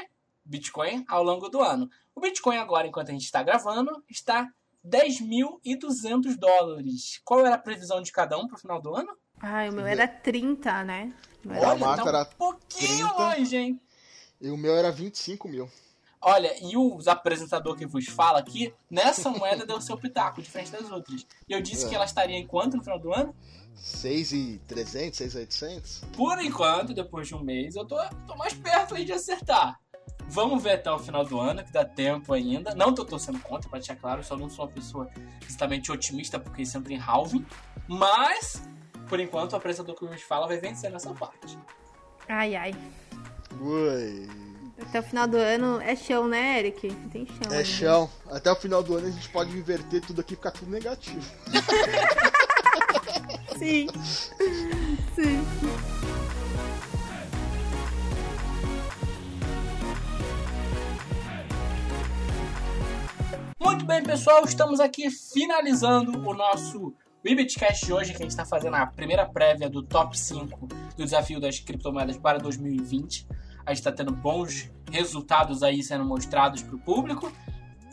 Bitcoin 0.45 1.05
ao 1.09 1.23
longo 1.23 1.49
do 1.49 1.62
ano. 1.62 1.88
O 2.14 2.21
Bitcoin 2.21 2.57
agora, 2.57 2.88
enquanto 2.88 3.11
a 3.11 3.12
gente 3.12 3.25
está 3.25 3.42
gravando, 3.42 4.05
está 4.11 4.49
10.200 4.85 6.37
dólares. 6.37 7.21
Qual 7.25 7.47
era 7.47 7.55
a 7.55 7.59
previsão 7.59 8.03
de 8.03 8.11
cada 8.11 8.37
um 8.37 8.49
para 8.49 8.57
o 8.57 8.61
final 8.61 8.83
do 8.83 8.95
ano? 8.95 9.16
Ah, 9.40 9.69
o 9.71 9.73
meu 9.73 9.87
era 9.87 10.09
30, 10.09 10.85
né? 10.85 11.14
Olha, 11.47 11.97
tá 11.97 12.23
um 12.23 12.37
pouquinho 12.37 13.09
30, 13.09 13.12
longe, 13.12 13.57
hein? 13.57 13.81
E 14.40 14.51
o 14.51 14.57
meu 14.57 14.75
era 14.75 14.90
25 14.90 15.49
mil. 15.49 15.71
Olha, 16.28 16.52
e 16.60 16.76
o 16.76 16.98
apresentador 17.06 17.76
que 17.76 17.86
vos 17.86 18.04
fala 18.06 18.40
aqui, 18.40 18.74
nessa 18.90 19.30
moeda 19.30 19.64
deu 19.64 19.80
seu 19.80 19.96
pitaco, 19.96 20.42
diferente 20.42 20.72
das 20.72 20.90
outras. 20.90 21.24
E 21.48 21.52
eu 21.52 21.62
disse 21.62 21.86
é. 21.86 21.88
que 21.88 21.94
ela 21.94 22.04
estaria 22.04 22.36
em 22.36 22.44
quanto 22.44 22.76
no 22.76 22.82
final 22.82 22.98
do 22.98 23.14
ano? 23.14 23.32
6,300, 23.76 25.18
6,800? 25.18 26.04
Por 26.16 26.40
enquanto, 26.40 26.92
depois 26.92 27.28
de 27.28 27.34
um 27.36 27.44
mês, 27.44 27.76
eu 27.76 27.84
tô, 27.84 27.96
tô 28.26 28.34
mais 28.34 28.52
perto 28.54 28.96
aí 28.96 29.04
de 29.04 29.12
acertar. 29.12 29.78
Vamos 30.24 30.60
ver 30.60 30.72
até 30.72 30.90
o 30.90 30.98
final 30.98 31.24
do 31.24 31.38
ano, 31.38 31.62
que 31.62 31.70
dá 31.70 31.84
tempo 31.84 32.32
ainda. 32.32 32.74
Não 32.74 32.92
tô 32.92 33.04
torcendo 33.04 33.38
contra, 33.38 33.70
pra 33.70 33.78
deixar 33.78 33.94
claro, 33.94 34.24
só 34.24 34.36
não 34.36 34.50
sou 34.50 34.64
uma 34.64 34.72
pessoa 34.72 35.08
extremamente 35.48 35.92
otimista, 35.92 36.40
porque 36.40 36.62
entra 36.62 36.92
em 36.92 36.98
halving. 36.98 37.46
Mas, 37.86 38.68
por 39.08 39.20
enquanto, 39.20 39.52
o 39.52 39.56
apresentador 39.56 39.94
que 39.94 40.04
vos 40.04 40.22
fala 40.22 40.48
vai 40.48 40.58
vencer 40.58 40.90
nessa 40.90 41.14
parte. 41.14 41.56
Ai, 42.28 42.56
ai. 42.56 42.74
Ui. 43.60 44.56
Até 44.78 45.00
o 45.00 45.02
final 45.02 45.26
do 45.26 45.38
ano 45.38 45.80
é 45.80 45.96
chão, 45.96 46.28
né, 46.28 46.58
Eric? 46.58 46.94
Tem 47.10 47.26
chão. 47.26 47.52
É 47.52 47.64
chão. 47.64 48.10
Até 48.30 48.52
o 48.52 48.56
final 48.56 48.82
do 48.82 48.94
ano 48.94 49.06
a 49.06 49.10
gente 49.10 49.28
pode 49.30 49.56
inverter 49.56 50.02
tudo 50.02 50.20
aqui 50.20 50.34
e 50.34 50.36
ficar 50.36 50.50
tudo 50.50 50.70
negativo. 50.70 51.20
Sim. 53.58 53.86
Sim. 55.14 55.46
Muito 63.58 63.86
bem, 63.86 64.02
pessoal, 64.02 64.44
estamos 64.44 64.78
aqui 64.78 65.10
finalizando 65.10 66.28
o 66.28 66.34
nosso 66.34 66.92
Webitcast 67.24 67.86
de 67.86 67.92
hoje, 67.94 68.10
que 68.10 68.18
a 68.18 68.20
gente 68.20 68.30
está 68.30 68.44
fazendo 68.44 68.74
a 68.74 68.86
primeira 68.86 69.24
prévia 69.24 69.70
do 69.70 69.82
top 69.82 70.18
5 70.18 70.66
do 70.66 71.04
desafio 71.04 71.40
das 71.40 71.58
criptomoedas 71.58 72.18
para 72.18 72.38
2020 72.38 73.26
a 73.66 73.70
gente 73.70 73.81
está 73.81 73.92
tendo 73.92 74.12
bons 74.12 74.70
resultados 74.90 75.62
aí 75.62 75.83
sendo 75.83 76.05
mostrados 76.05 76.62
para 76.62 76.76
o 76.76 76.79
público. 76.79 77.31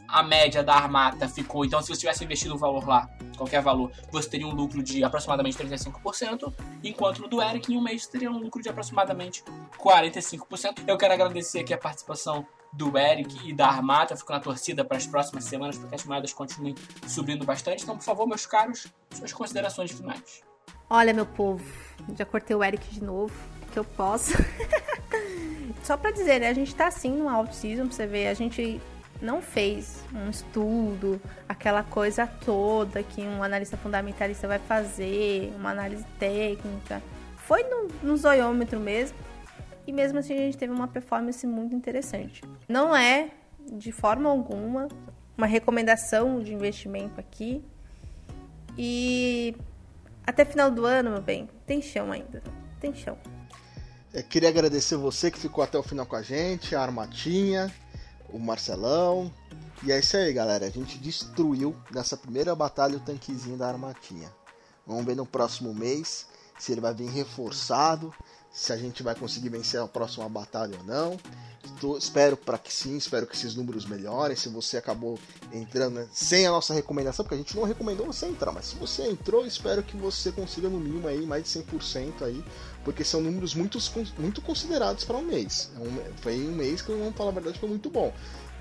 A 0.08 0.22
média 0.22 0.64
da 0.64 0.76
Armata 0.76 1.28
ficou, 1.28 1.66
então 1.66 1.82
se 1.82 1.88
você 1.88 2.02
tivesse 2.02 2.24
investido 2.24 2.54
um 2.54 2.58
valor 2.58 2.88
lá, 2.88 3.10
qualquer 3.36 3.64
valor, 3.64 3.92
você 4.12 4.30
teria 4.30 4.46
um 4.46 4.54
lucro 4.54 4.84
de 4.84 5.04
aproximadamente 5.04 5.58
35%, 5.58 6.54
enquanto 6.84 7.20
no 7.20 7.28
do 7.28 7.42
Eric 7.42 7.74
em 7.74 7.78
um 7.78 7.82
mês 7.82 8.06
teria 8.06 8.30
um 8.30 8.38
lucro 8.38 8.62
de 8.62 8.70
aproximadamente 8.70 9.44
45%. 9.80 10.84
Eu 10.86 10.98
quero 11.00 11.14
agradecer 11.14 11.62
aqui 11.62 11.74
a 11.74 11.78
participação 11.80 12.46
do 12.72 12.96
Eric 12.98 13.48
e 13.48 13.54
da 13.54 13.68
Armata, 13.68 14.16
fico 14.16 14.32
na 14.32 14.40
torcida 14.40 14.86
para 14.86 14.98
as 14.98 15.08
próximas 15.08 15.46
semanas, 15.46 15.78
para 15.78 15.90
que 15.90 15.96
as 15.96 16.06
moedas 16.06 16.34
continuem 16.34 16.76
subindo 17.08 17.46
bastante. 17.46 17.84
Então, 17.84 17.98
por 17.98 18.04
favor, 18.04 18.28
meus 18.28 18.46
caros, 18.46 18.88
suas 19.12 19.34
considerações 19.34 19.92
finais. 19.92 20.42
Olha, 20.90 21.14
meu 21.14 21.26
povo, 21.26 21.64
já 22.18 22.26
cortei 22.26 22.56
o 22.56 22.64
Eric 22.64 22.88
de 22.90 23.04
novo, 23.04 23.34
que 23.74 23.80
eu 23.80 23.84
posso. 23.84 24.34
Só 25.84 25.98
para 25.98 26.12
dizer, 26.12 26.40
né, 26.40 26.50
a 26.50 26.54
gente 26.54 26.74
tá 26.74 26.88
assim 26.88 27.12
no 27.12 27.26
pra 27.26 27.44
você 27.44 28.08
ver, 28.08 28.28
a 28.28 28.34
gente 28.34 28.80
não 29.22 29.42
fez 29.42 30.04
um 30.14 30.30
estudo, 30.30 31.20
aquela 31.48 31.84
coisa 31.84 32.28
toda 32.28 33.02
que 33.02 33.22
um 33.22 33.42
analista 33.42 33.76
fundamentalista 33.76 34.48
vai 34.48 34.60
fazer, 34.60 35.52
uma 35.58 35.72
análise 35.72 36.06
técnica. 36.20 37.02
Foi 37.38 37.64
no, 37.64 37.88
no 38.02 38.16
zoiômetro 38.16 38.80
mesmo. 38.80 39.18
E 39.86 39.92
mesmo 39.92 40.20
assim 40.20 40.34
a 40.34 40.38
gente 40.38 40.58
teve 40.58 40.72
uma 40.72 40.88
performance 40.88 41.46
muito 41.46 41.76
interessante. 41.76 42.42
Não 42.70 42.96
é, 42.96 43.30
de 43.74 43.92
forma 43.92 44.30
alguma, 44.30 44.88
uma 45.38 45.48
recomendação 45.48 46.42
de 46.42 46.54
investimento 46.54 47.20
aqui. 47.20 47.62
E 48.78 49.56
até 50.26 50.46
final 50.46 50.72
do 50.72 50.86
ano, 50.86 51.12
meu 51.12 51.22
bem, 51.22 51.50
tem 51.66 51.82
chão 51.82 52.12
ainda. 52.12 52.42
Tem 52.80 52.94
chão. 52.94 53.18
Eu 54.14 54.20
é, 54.20 54.24
queria 54.24 54.50
agradecer 54.50 54.96
você 54.96 55.32
que 55.32 55.40
ficou 55.40 55.64
até 55.64 55.76
o 55.76 55.82
final 55.82 56.06
com 56.06 56.16
a 56.16 56.22
gente, 56.22 56.76
a 56.76 56.82
Armatinha, 56.82 57.74
o 58.30 58.38
Marcelão. 58.38 59.34
E 59.82 59.92
é 59.92 59.98
isso 59.98 60.16
aí, 60.16 60.32
galera. 60.32 60.68
A 60.68 60.70
gente 60.70 61.00
destruiu 61.00 61.76
nessa 61.90 62.16
primeira 62.16 62.54
batalha 62.54 62.98
o 62.98 63.00
tanquezinho 63.00 63.58
da 63.58 63.68
Armatinha. 63.68 64.32
Vamos 64.86 65.04
ver 65.04 65.16
no 65.16 65.26
próximo 65.26 65.74
mês 65.74 66.28
se 66.60 66.72
ele 66.72 66.80
vai 66.80 66.94
vir 66.94 67.10
reforçado, 67.10 68.14
se 68.52 68.72
a 68.72 68.78
gente 68.78 69.02
vai 69.02 69.16
conseguir 69.16 69.50
vencer 69.50 69.82
a 69.82 69.88
próxima 69.88 70.30
batalha 70.30 70.78
ou 70.78 70.84
não. 70.84 71.18
Espero 71.98 72.38
para 72.38 72.58
que 72.58 72.72
sim, 72.72 72.96
espero 72.96 73.26
que 73.26 73.36
esses 73.36 73.56
números 73.56 73.86
melhorem. 73.86 74.38
Se 74.38 74.48
você 74.48 74.78
acabou 74.78 75.18
entrando 75.52 75.96
né, 75.96 76.08
sem 76.14 76.46
a 76.46 76.52
nossa 76.52 76.74
recomendação, 76.74 77.26
porque 77.26 77.36
a 77.36 77.38
gente 77.38 77.56
não 77.56 77.64
recomendou 77.64 78.06
você 78.06 78.28
entrar, 78.28 78.52
mas 78.52 78.68
se 78.68 78.76
você 78.76 79.10
entrou, 79.10 79.46
espero 79.46 79.82
que 79.82 79.98
você 79.98 80.32
consiga 80.32 80.70
no 80.70 80.80
mínimo 80.80 81.08
aí 81.08 81.26
mais 81.26 81.44
de 81.44 81.50
100% 81.50 82.22
aí, 82.22 82.46
porque 82.84 83.04
são 83.04 83.22
números 83.22 83.54
muito, 83.54 83.78
muito 84.18 84.42
considerados 84.42 85.04
para 85.04 85.18
um 85.18 85.24
mês. 85.24 85.72
É 85.76 85.80
um, 85.80 86.16
foi 86.18 86.40
um 86.40 86.52
mês 86.52 86.82
que, 86.82 86.92
vamos 86.92 87.16
falar 87.16 87.30
a 87.30 87.34
verdade, 87.34 87.60
foi 87.60 87.70
muito 87.70 87.90
bom. 87.90 88.14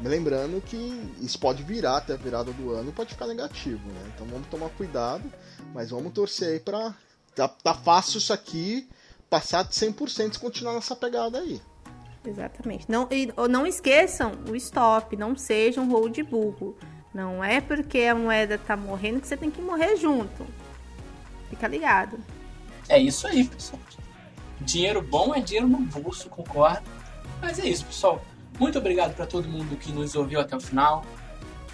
Lembrando 0.03 0.61
que 0.61 0.77
isso 1.21 1.39
pode 1.39 1.63
virar 1.63 1.99
até 1.99 2.15
a 2.15 2.17
virada 2.17 2.53
do 2.53 2.73
ano, 2.73 2.93
pode 2.93 3.11
ficar 3.11 3.27
negativo, 3.27 3.87
né? 3.89 4.13
Então 4.15 4.27
vamos 4.27 4.49
tomar 4.49 4.69
cuidado, 4.71 5.31
mas 5.75 5.91
vamos 5.91 6.13
torcer 6.13 6.49
aí 6.49 6.61
pra. 6.61 6.95
Tá, 7.35 7.49
tá 7.49 7.73
fácil 7.73 8.19
isso 8.19 8.33
aqui 8.33 8.89
passar 9.31 9.65
de 9.65 9.71
100% 9.71 10.35
e 10.35 10.39
continuar 10.39 10.75
nessa 10.75 10.95
pegada 10.95 11.39
aí. 11.39 11.61
Exatamente. 12.25 12.85
Não, 12.89 13.09
e, 13.11 13.33
não 13.49 13.67
esqueçam 13.67 14.33
o 14.49 14.55
stop, 14.57 15.17
não 15.17 15.37
seja 15.37 15.81
um 15.81 15.91
hold 15.91 16.19
burro. 16.23 16.77
Não 17.15 17.43
é 17.43 17.61
porque 17.61 18.01
a 18.01 18.15
moeda 18.15 18.59
tá 18.59 18.77
morrendo 18.77 19.21
que 19.21 19.27
você 19.27 19.37
tem 19.37 19.51
que 19.51 19.61
morrer 19.61 19.97
junto. 19.97 20.47
Fica 21.51 21.69
ligado. 21.69 22.19
É 22.89 22.99
isso 22.99 23.27
aí, 23.27 23.45
pessoal. 23.45 23.81
Dinheiro 24.65 25.03
bom 25.03 25.35
é 25.35 25.41
dinheiro 25.41 25.69
no 25.69 25.79
bolso, 25.79 26.29
concordo. 26.29 26.83
Mas 27.41 27.59
é 27.59 27.67
isso, 27.67 27.85
pessoal. 27.85 28.23
Muito 28.59 28.79
obrigado 28.79 29.15
para 29.15 29.27
todo 29.27 29.49
mundo 29.49 29.77
que 29.77 29.93
nos 29.93 30.15
ouviu 30.15 30.41
até 30.41 30.57
o 30.57 30.61
final. 30.61 31.05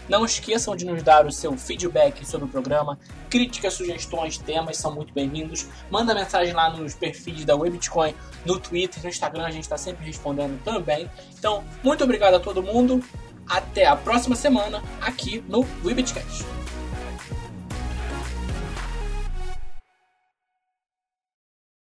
Não 0.09 0.24
esqueçam 0.24 0.74
de 0.74 0.87
nos 0.87 1.03
dar 1.03 1.27
o 1.27 1.31
seu 1.31 1.55
feedback 1.57 2.27
sobre 2.27 2.46
o 2.46 2.48
programa. 2.48 2.98
Críticas, 3.29 3.74
sugestões, 3.74 4.38
temas 4.38 4.79
são 4.79 4.94
muito 4.94 5.12
bem-vindos. 5.12 5.66
Manda 5.90 6.14
mensagem 6.14 6.55
lá 6.55 6.70
nos 6.70 6.94
perfis 6.94 7.44
da 7.44 7.55
Webitcoin, 7.55 8.14
no 8.46 8.59
Twitter, 8.59 9.03
no 9.03 9.09
Instagram, 9.11 9.44
a 9.44 9.51
gente 9.51 9.64
está 9.64 9.77
sempre 9.77 10.07
respondendo 10.07 10.59
também. 10.64 11.11
Então, 11.38 11.62
muito 11.83 12.03
obrigado 12.03 12.35
a 12.35 12.40
todo 12.40 12.62
mundo. 12.62 13.05
Até 13.46 13.87
a 13.87 13.96
próxima 13.96 14.35
semana 14.35 14.83
aqui 15.01 15.44
no 15.46 15.66
Webitcast. 15.85 16.67